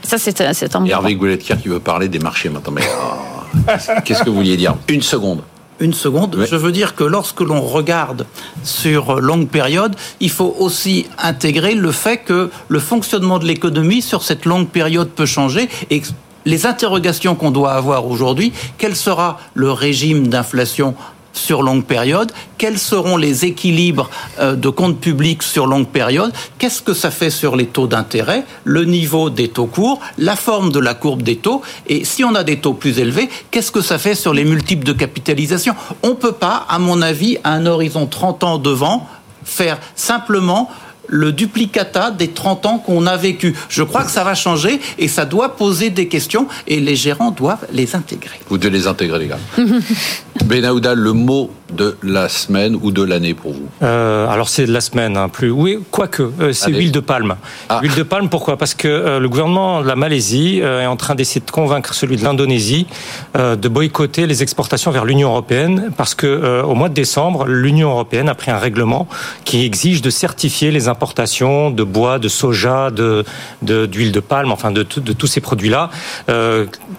[0.02, 0.86] Ça, c'est un.
[0.86, 2.72] Et Hervé Goulettier qui veut parler des marchés maintenant.
[2.72, 3.72] Mais oh,
[4.06, 4.76] qu'est-ce que vous vouliez dire?
[4.88, 5.42] Une seconde
[5.80, 6.46] une seconde.
[6.50, 8.26] Je veux dire que lorsque l'on regarde
[8.64, 14.24] sur longue période, il faut aussi intégrer le fait que le fonctionnement de l'économie sur
[14.24, 16.02] cette longue période peut changer et
[16.50, 20.96] les interrogations qu'on doit avoir aujourd'hui, quel sera le régime d'inflation
[21.32, 26.82] sur longue période, quels seront les équilibres euh, de comptes publics sur longue période, qu'est-ce
[26.82, 30.80] que ça fait sur les taux d'intérêt, le niveau des taux courts, la forme de
[30.80, 34.00] la courbe des taux, et si on a des taux plus élevés, qu'est-ce que ça
[34.00, 35.76] fait sur les multiples de capitalisation?
[36.02, 39.08] On ne peut pas, à mon avis, à un horizon 30 ans devant,
[39.44, 40.70] faire simplement
[41.10, 43.56] le duplicata des 30 ans qu'on a vécu.
[43.68, 47.32] Je crois que ça va changer et ça doit poser des questions et les gérants
[47.32, 48.40] doivent les intégrer.
[48.50, 49.40] Vous devez les intégrer, les gars.
[50.46, 54.72] Benahouda, le mot de la semaine ou de l'année pour vous euh, Alors c'est de
[54.72, 55.52] la semaine, hein, plus.
[55.52, 57.36] Oui, quoique, euh, c'est l'huile de palme.
[57.70, 57.80] Ah.
[57.82, 58.58] Huile de palme, pourquoi?
[58.58, 62.18] Parce que euh, le gouvernement de la Malaisie est en train d'essayer de convaincre celui
[62.18, 62.88] de l'Indonésie
[63.36, 68.30] de boycotter les exportations vers l'Union européenne, parce que au mois de décembre, l'Union européenne
[68.30, 69.08] a pris un règlement
[69.46, 73.24] qui exige de certifier les importations de bois, de soja, de
[73.62, 75.90] d'huile de, palme, enfin de, de tous ces produits-là,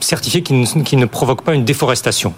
[0.01, 2.35] certifiés qui ne, qui ne provoquent pas une déforestation.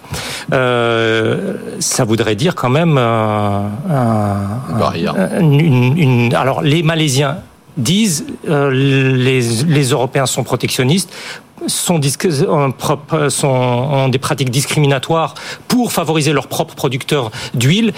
[1.79, 3.67] Ça voudrait dire quand même euh,
[5.39, 7.37] une, alors les Malaisiens
[7.77, 11.11] disent euh, les, les Européens sont protectionnistes
[11.67, 15.33] sont, euh, sont, ont des pratiques discriminatoires
[15.67, 17.93] pour favoriser leurs propres producteurs d'huile.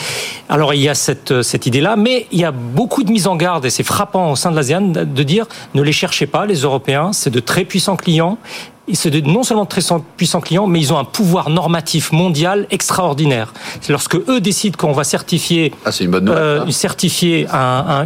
[0.49, 3.35] Alors il y a cette, cette idée-là, mais il y a beaucoup de mise en
[3.35, 6.61] garde, et c'est frappant au sein de l'ASEAN de dire ne les cherchez pas, les
[6.61, 8.37] Européens, c'est de très puissants clients,
[8.93, 9.81] c'est non seulement très
[10.15, 13.53] puissants clients, mais ils ont un pouvoir normatif mondial extraordinaire.
[13.81, 17.47] C'est lorsque eux décident qu'on va certifier, ah, une, bonne euh, certifier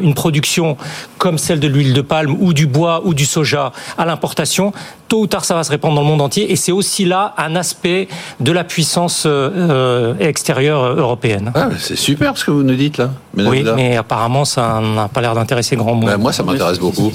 [0.01, 0.77] une production
[1.17, 4.71] comme celle de l'huile de palme ou du bois ou du soja à l'importation,
[5.09, 6.51] tôt ou tard ça va se répandre dans le monde entier.
[6.51, 8.07] Et c'est aussi là un aspect
[8.39, 11.51] de la puissance euh, euh, extérieure européenne.
[11.55, 13.09] Ah, c'est super ce que vous nous dites là.
[13.37, 16.05] Oui, mais apparemment ça n'a pas l'air d'intéresser grand monde.
[16.05, 17.11] Ben, moi, ça m'intéresse beaucoup.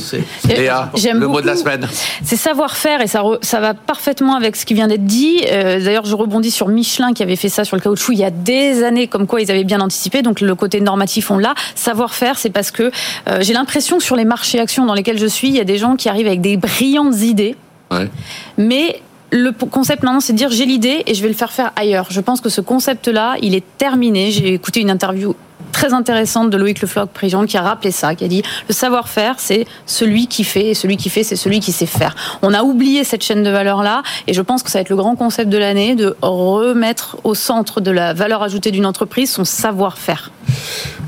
[0.48, 1.86] Léa, le mot de la semaine.
[2.22, 5.40] C'est savoir-faire et ça, ça va parfaitement avec ce qui vient d'être dit.
[5.50, 8.24] Euh, d'ailleurs, je rebondis sur Michelin qui avait fait ça sur le caoutchouc il y
[8.24, 10.22] a des années, comme quoi ils avaient bien anticipé.
[10.22, 11.54] Donc le côté normatif, on l'a.
[11.74, 12.90] Savoir-faire, c'est parce que
[13.28, 15.64] euh, j'ai l'impression que sur les marchés actions dans lesquels je suis, il y a
[15.64, 17.56] des gens qui arrivent avec des brillantes idées.
[18.58, 21.72] Mais le concept maintenant, c'est de dire j'ai l'idée et je vais le faire faire
[21.76, 22.06] ailleurs.
[22.10, 24.30] Je pense que ce concept-là, il est terminé.
[24.30, 25.34] J'ai écouté une interview
[25.74, 28.74] très intéressante de Loïc Le Floch, président, qui a rappelé ça, qui a dit le
[28.74, 32.14] savoir-faire, c'est celui qui fait, et celui qui fait, c'est celui qui sait faire.
[32.42, 34.96] On a oublié cette chaîne de valeur-là, et je pense que ça va être le
[34.96, 39.44] grand concept de l'année, de remettre au centre de la valeur ajoutée d'une entreprise son
[39.44, 40.30] savoir-faire.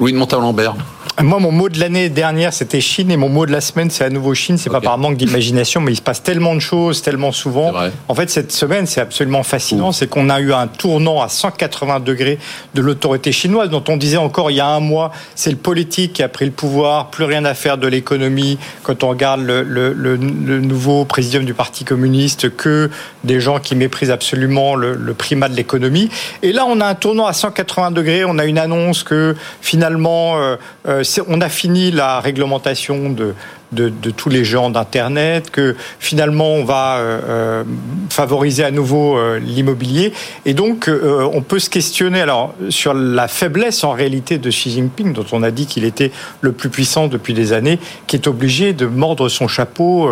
[0.01, 0.75] Louis de Montalembert.
[1.23, 4.05] Moi, mon mot de l'année dernière, c'était Chine, et mon mot de la semaine, c'est
[4.05, 4.59] à nouveau Chine.
[4.59, 7.73] C'est pas par manque d'imagination, mais il se passe tellement de choses, tellement souvent.
[8.09, 9.93] En fait, cette semaine, c'est absolument fascinant.
[9.93, 12.39] C'est qu'on a eu un tournant à 180 degrés
[12.75, 16.15] de l'autorité chinoise, dont on disait encore il y a un mois, c'est le politique
[16.15, 18.59] qui a pris le pouvoir, plus rien à faire de l'économie.
[18.83, 22.91] Quand on regarde le, nouveau président du Parti communiste, que
[23.25, 26.11] des gens qui méprisent absolument le, primat de l'économie.
[26.43, 28.25] Et là, on a un tournant à 180 degrés.
[28.25, 33.35] On a une annonce que finalement, euh, euh, on a fini la réglementation de,
[33.73, 37.65] de, tous les gens d'Internet, que finalement on va euh, euh,
[38.11, 40.13] favoriser à nouveau l'immobilier.
[40.45, 45.13] Et donc on peut se questionner alors sur la faiblesse en réalité de Xi Jinping,
[45.13, 48.73] dont on a dit qu'il était le plus puissant depuis des années, qui est obligé
[48.73, 50.11] de mordre son chapeau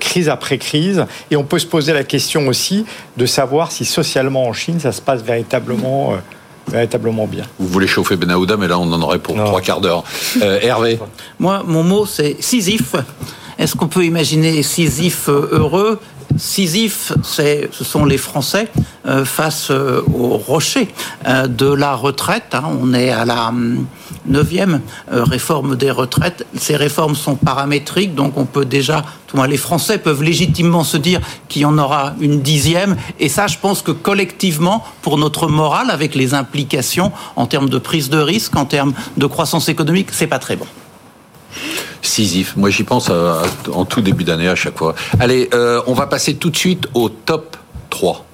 [0.00, 1.06] crise après crise.
[1.30, 4.92] Et on peut se poser la question aussi de savoir si socialement en Chine ça
[4.92, 6.14] se passe véritablement
[6.68, 7.44] véritablement bien.
[7.58, 10.04] Vous voulez chauffer Benahouda, mais là on en aurait pour trois quarts d'heure.
[10.42, 10.98] Euh, Hervé
[11.38, 12.96] Moi, mon mot c'est Sisyphe.
[13.58, 16.00] est-ce qu'on peut imaginer Sisyphe heureux
[16.38, 18.68] Sisyphe, ce sont les Français
[19.06, 20.88] euh, face euh, au rocher
[21.26, 22.54] euh, de la retraite.
[22.54, 22.64] Hein.
[22.80, 23.86] On est à la hum,
[24.26, 26.46] neuvième réforme des retraites.
[26.56, 31.20] Ces réformes sont paramétriques, donc on peut déjà, tout les Français peuvent légitimement se dire
[31.48, 32.96] qu'il y en aura une dixième.
[33.20, 37.78] Et ça, je pense que collectivement, pour notre morale, avec les implications en termes de
[37.78, 40.66] prise de risque, en termes de croissance économique, c'est pas très bon.
[42.02, 42.56] Sisyphe.
[42.56, 43.42] Moi, j'y pense euh,
[43.72, 44.94] en tout début d'année à chaque fois.
[45.20, 47.56] Allez, euh, on va passer tout de suite au top
[47.90, 48.24] 3.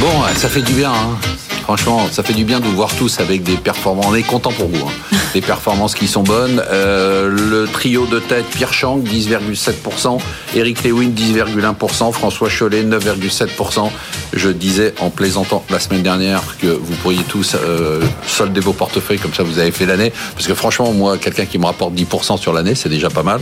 [0.00, 0.92] Bon, ça fait du bien.
[0.92, 1.18] Hein.
[1.62, 4.06] Franchement, ça fait du bien de vous voir tous avec des performances.
[4.08, 4.86] On est content pour vous.
[4.86, 5.16] Hein.
[5.34, 6.62] Des performances qui sont bonnes.
[6.70, 10.18] Euh, le trio de tête, Pierre Chang, 10,7%.
[10.54, 12.12] Eric Lewin, 10,1%.
[12.12, 13.90] François Chollet, 9,7%.
[14.32, 19.18] Je disais en plaisantant la semaine dernière que vous pourriez tous euh, solder vos portefeuilles,
[19.18, 20.12] comme ça vous avez fait l'année.
[20.34, 23.40] Parce que franchement, moi, quelqu'un qui me rapporte 10% sur l'année, c'est déjà pas mal.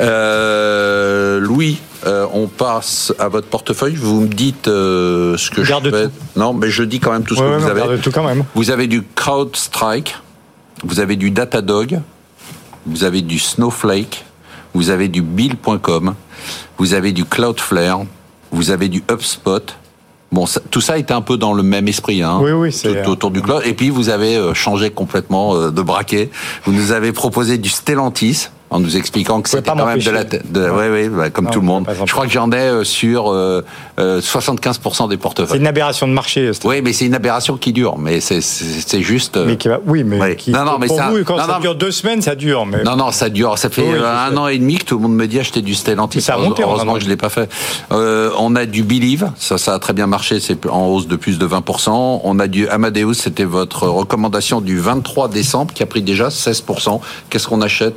[0.00, 3.96] Euh, Louis, euh, on passe à votre portefeuille.
[3.96, 6.08] Vous me dites euh, ce que je fais.
[6.36, 7.98] Non, mais je dis quand même tout ce que vous avez.
[7.98, 8.44] Tout quand même.
[8.54, 10.16] Vous avez du CrowdStrike,
[10.84, 12.00] vous avez du Datadog,
[12.86, 14.24] vous avez du Snowflake,
[14.74, 16.14] vous avez du Bill.com,
[16.78, 18.02] vous avez du Cloudflare,
[18.52, 19.74] vous avez du HubSpot.
[20.30, 23.30] Bon, tout ça était un peu dans le même esprit, hein, oui, oui, c'est autour
[23.30, 23.62] du cloud.
[23.64, 26.30] Et puis vous avez euh, changé complètement de braquet.
[26.64, 30.24] Vous nous avez proposé du Stellantis en nous expliquant que c'était quand même de la
[30.24, 30.44] tête.
[30.54, 31.86] Oui, oui, bah, comme tout le monde.
[32.04, 33.62] Je crois que j'en ai euh, sur euh,
[33.98, 35.52] 75% euh, des portefeuilles.
[35.52, 36.50] C'est une aberration de marché.
[36.64, 37.98] Oui, mais c'est une aberration qui dure.
[37.98, 39.36] Mais c'est juste.
[39.36, 41.58] Euh, mais qui va, oui, mais, Qui, non, non, mais pour ça, vous, quand ça
[41.60, 42.66] dure deux semaines, ça dure.
[42.66, 42.82] Mais...
[42.82, 43.56] Non, non, ça dure.
[43.58, 46.20] Ça fait un an et demi que tout le monde me dit acheter du Stellantis.
[46.20, 47.50] Ça a monté, Heureusement que je l'ai pas fait.
[47.90, 50.40] on a du Believe, ça, ça a très bien marché.
[50.40, 52.20] C'est en hausse de plus de 20%.
[52.24, 57.00] On a du Amadeus, c'était votre recommandation du 23 décembre qui a pris déjà 16%.
[57.30, 57.94] Qu'est-ce qu'on achète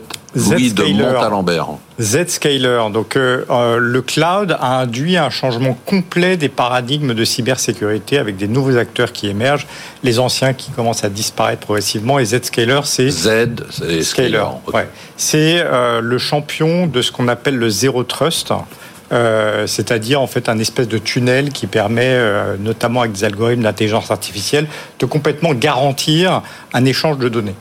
[2.00, 2.80] Z-Scaler.
[2.94, 8.38] Donc, euh, euh, le cloud a induit un changement complet des paradigmes de cybersécurité avec
[8.38, 9.68] des nouveaux acteurs qui émergent,
[10.04, 12.18] les anciens qui commencent à disparaître progressivement.
[12.18, 13.64] Et Z-Scaler, c'est Z
[14.02, 14.46] Scaler.
[15.18, 18.54] C'est euh, le champion de ce qu'on appelle le zero trust.
[19.66, 22.18] c'est-à-dire en fait un espèce de tunnel qui permet,
[22.60, 24.68] notamment avec des algorithmes d'intelligence artificielle,
[25.00, 27.56] de complètement garantir un échange de données.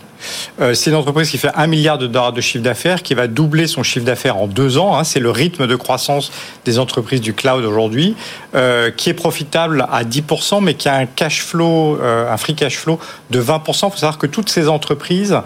[0.61, 3.27] Euh, c'est une entreprise qui fait un milliard de dollars de chiffre d'affaires, qui va
[3.27, 4.97] doubler son chiffre d'affaires en deux ans.
[4.97, 5.05] Hein.
[5.05, 6.33] c'est le rythme de croissance
[6.65, 8.15] des entreprises du cloud aujourd'hui,
[8.55, 12.55] euh, qui est profitable à 10%, mais qui a un cash flow, euh, un free
[12.55, 12.99] cash flow
[13.31, 13.89] de 20%.
[13.89, 15.37] Il faut savoir que toutes ces entreprises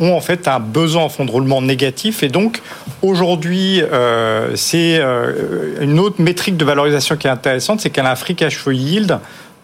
[0.00, 2.22] ont en fait un besoin en fonds de roulement négatif.
[2.22, 2.62] Et donc,
[3.02, 3.82] aujourd'hui,
[4.54, 5.02] c'est
[5.80, 8.72] une autre métrique de valorisation qui est intéressante, c'est qu'elle a un free cash flow
[8.72, 9.18] yield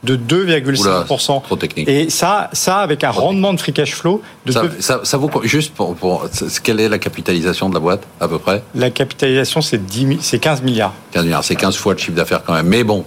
[0.05, 1.89] de 2,5%.
[1.89, 5.75] Et ça, ça avec un rendement de free cash flow de ça, ça, vaut juste
[5.75, 6.27] pour, pour,
[6.63, 8.63] quelle est la capitalisation de la boîte à peu près?
[8.75, 10.93] La capitalisation c'est 10 15 milliards.
[11.13, 12.67] 15 milliards, c'est 15 fois le chiffre d'affaires quand même.
[12.67, 13.05] Mais bon.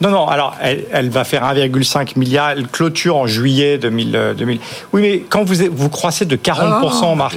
[0.00, 4.34] Non, non, alors elle, elle va faire 1,5 milliard, elle clôture en juillet 2000.
[4.38, 4.60] 2000.
[4.92, 7.36] Oui, mais quand vous, vous croissez de 40% en marge,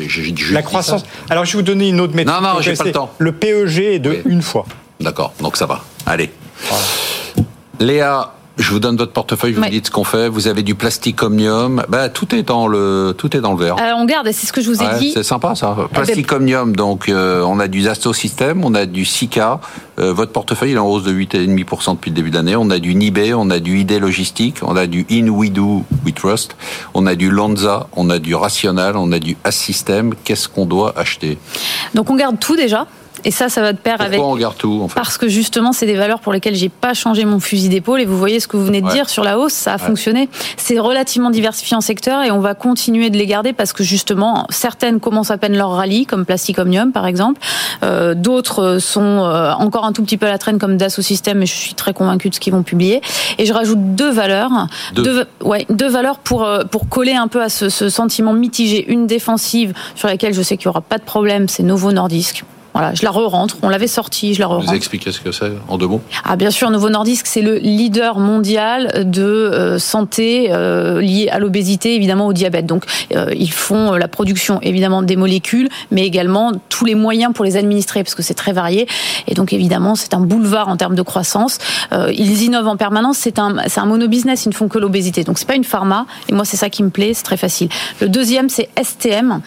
[0.52, 1.04] la croissance.
[1.32, 2.36] Alors je vais vous donner une autre méthode.
[2.36, 3.12] Non, non, j'ai pas le temps.
[3.18, 4.66] Le PEG est de une fois.
[5.00, 5.82] D'accord, donc ça va.
[6.06, 6.30] Allez.
[7.80, 8.32] Léa,
[8.62, 10.30] je vous donne votre portefeuille, vous me dites ce qu'on fait.
[10.30, 11.84] Vous avez du plastique omnium.
[11.90, 13.78] Bah, tout est dans le tout est dans le verre.
[13.78, 15.12] Alors on garde, c'est ce que je vous ai dit.
[15.14, 15.76] C'est sympa ça.
[15.92, 19.60] Plastique omnium, donc euh, on a du Zasto System, on a du Sika.
[20.00, 22.56] Euh, votre portefeuille il est en hausse de 8,5% depuis le début d'année.
[22.56, 25.84] On a du Nibé, on a du ID Logistique, on a du In We Do
[26.06, 26.56] We Trust,
[26.94, 30.14] on a du Lanza, on a du Rational, on a du Assystem.
[30.24, 31.38] Qu'est-ce qu'on doit acheter?
[31.94, 32.88] Donc on garde tout déjà.
[33.26, 34.20] Et ça, ça va de pair avec.
[34.20, 34.96] on garde tout en fait?
[34.96, 38.02] Parce que justement, c'est des valeurs pour lesquelles j'ai pas changé mon fusil d'épaule.
[38.02, 40.30] Et vous voyez ce que vous venez de dire sur la hausse, ça a fonctionné.
[40.58, 44.48] C'est relativement diversifié en secteur et on va continuer de les garder parce que justement,
[44.50, 47.40] certaines commencent à peine leur rallye, comme Plastic Omnium par exemple.
[47.84, 51.40] Euh, D'autres sont euh, encore un tout petit peu à la traîne, comme Dassault Systèmes,
[51.40, 53.02] mais je suis très convaincu de ce qu'ils vont publier.
[53.38, 54.52] Et je rajoute deux valeurs,
[54.94, 58.86] deux, ouais, deux valeurs pour euh, pour coller un peu à ce, ce sentiment mitigé.
[58.92, 62.44] Une défensive sur laquelle je sais qu'il y aura pas de problème, c'est Novo Nordisk.
[62.74, 63.58] Voilà, je la re-rentre.
[63.64, 64.68] On l'avait sortie, je la re-rentre.
[64.68, 66.02] Vous expliquez ce que c'est en deux mots?
[66.24, 71.40] Ah, bien sûr, Novo Nordisk, c'est le leader mondial de euh, santé euh, liée à
[71.40, 72.66] l'obésité, évidemment au diabète.
[72.66, 77.44] Donc, euh, ils font la production, évidemment, des molécules, mais également tous les moyens pour
[77.44, 78.88] les administrer, parce que c'est très varié.
[79.28, 81.58] Et donc, évidemment, c'est un boulevard en termes de croissance.
[82.14, 83.18] ils innovent en permanence.
[83.18, 84.46] C'est un, c'est un monobusiness.
[84.46, 85.24] Ils ne font que l'obésité.
[85.24, 86.06] Donc, c'est pas une pharma.
[86.30, 87.14] Et moi, c'est ça qui me plaît.
[87.14, 87.68] C'est très facile.
[88.00, 89.42] Le deuxième, c'est STM,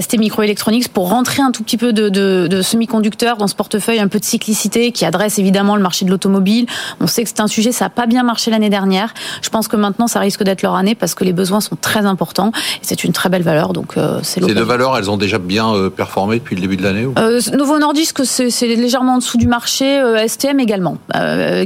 [0.00, 4.00] ST Microelectronics, pour rentrer un tout petit peu de, de de, semi-conducteurs dans ce portefeuille,
[4.00, 6.66] un peu de cyclicité qui adresse évidemment le marché de l'automobile.
[7.00, 9.14] On sait que c'est un sujet, ça n'a pas bien marché l'année dernière.
[9.42, 12.06] Je pense que maintenant, ça risque d'être leur année parce que les besoins sont très
[12.06, 12.52] importants.
[12.76, 15.38] Et c'est une très belle valeur, donc euh, c'est Ces deux valeurs, elles ont déjà
[15.38, 19.38] bien euh, performé depuis le début de l'année euh, Novo Nordisk, c'est légèrement en dessous
[19.38, 20.02] du marché.
[20.26, 20.98] STM également,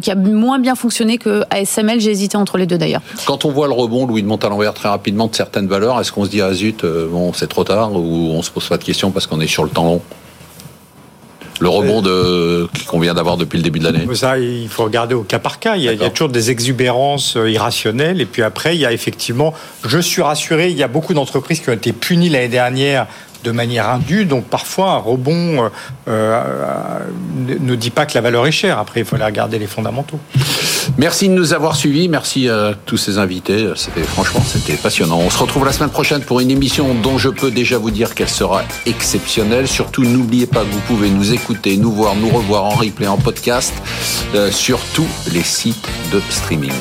[0.02, 2.00] qui a moins bien fonctionné que ASML.
[2.00, 3.02] J'ai hésité entre les deux d'ailleurs.
[3.26, 6.24] Quand on voit le rebond, Louis de l'envers très rapidement de certaines valeurs, est-ce qu'on
[6.24, 9.10] se dit ah zut, bon c'est trop tard ou on se pose pas de questions
[9.10, 10.02] parce qu'on est sur le temps long?
[11.60, 12.02] Le rebond
[12.86, 15.60] qu'on vient d'avoir depuis le début de l'année Ça, il faut regarder au cas par
[15.60, 15.76] cas.
[15.76, 18.20] Il y, a, il y, a, toujours des exubérances euh, irrationnelles.
[18.20, 19.54] Et puis après, il y a effectivement,
[19.86, 23.06] je suis rassuré, il y a beaucoup d'entreprises qui ont été punies l'année dernière
[23.44, 24.24] de manière indue.
[24.24, 25.68] Donc parfois, un rebond euh,
[26.08, 26.98] euh,
[27.60, 28.78] ne dit pas que la valeur est chère.
[28.78, 30.18] Après, il faut aller regarder les fondamentaux.
[30.98, 32.08] Merci de nous avoir suivis.
[32.08, 33.70] Merci à tous ces invités.
[33.76, 35.18] C'était franchement, c'était passionnant.
[35.18, 38.14] On se retrouve la semaine prochaine pour une émission dont je peux déjà vous dire
[38.14, 39.68] qu'elle sera exceptionnelle.
[39.68, 43.18] Surtout, n'oubliez pas que vous pouvez nous écouter, nous voir, nous revoir en replay, en
[43.18, 43.72] podcast
[44.34, 46.72] euh, sur tous les sites de streaming.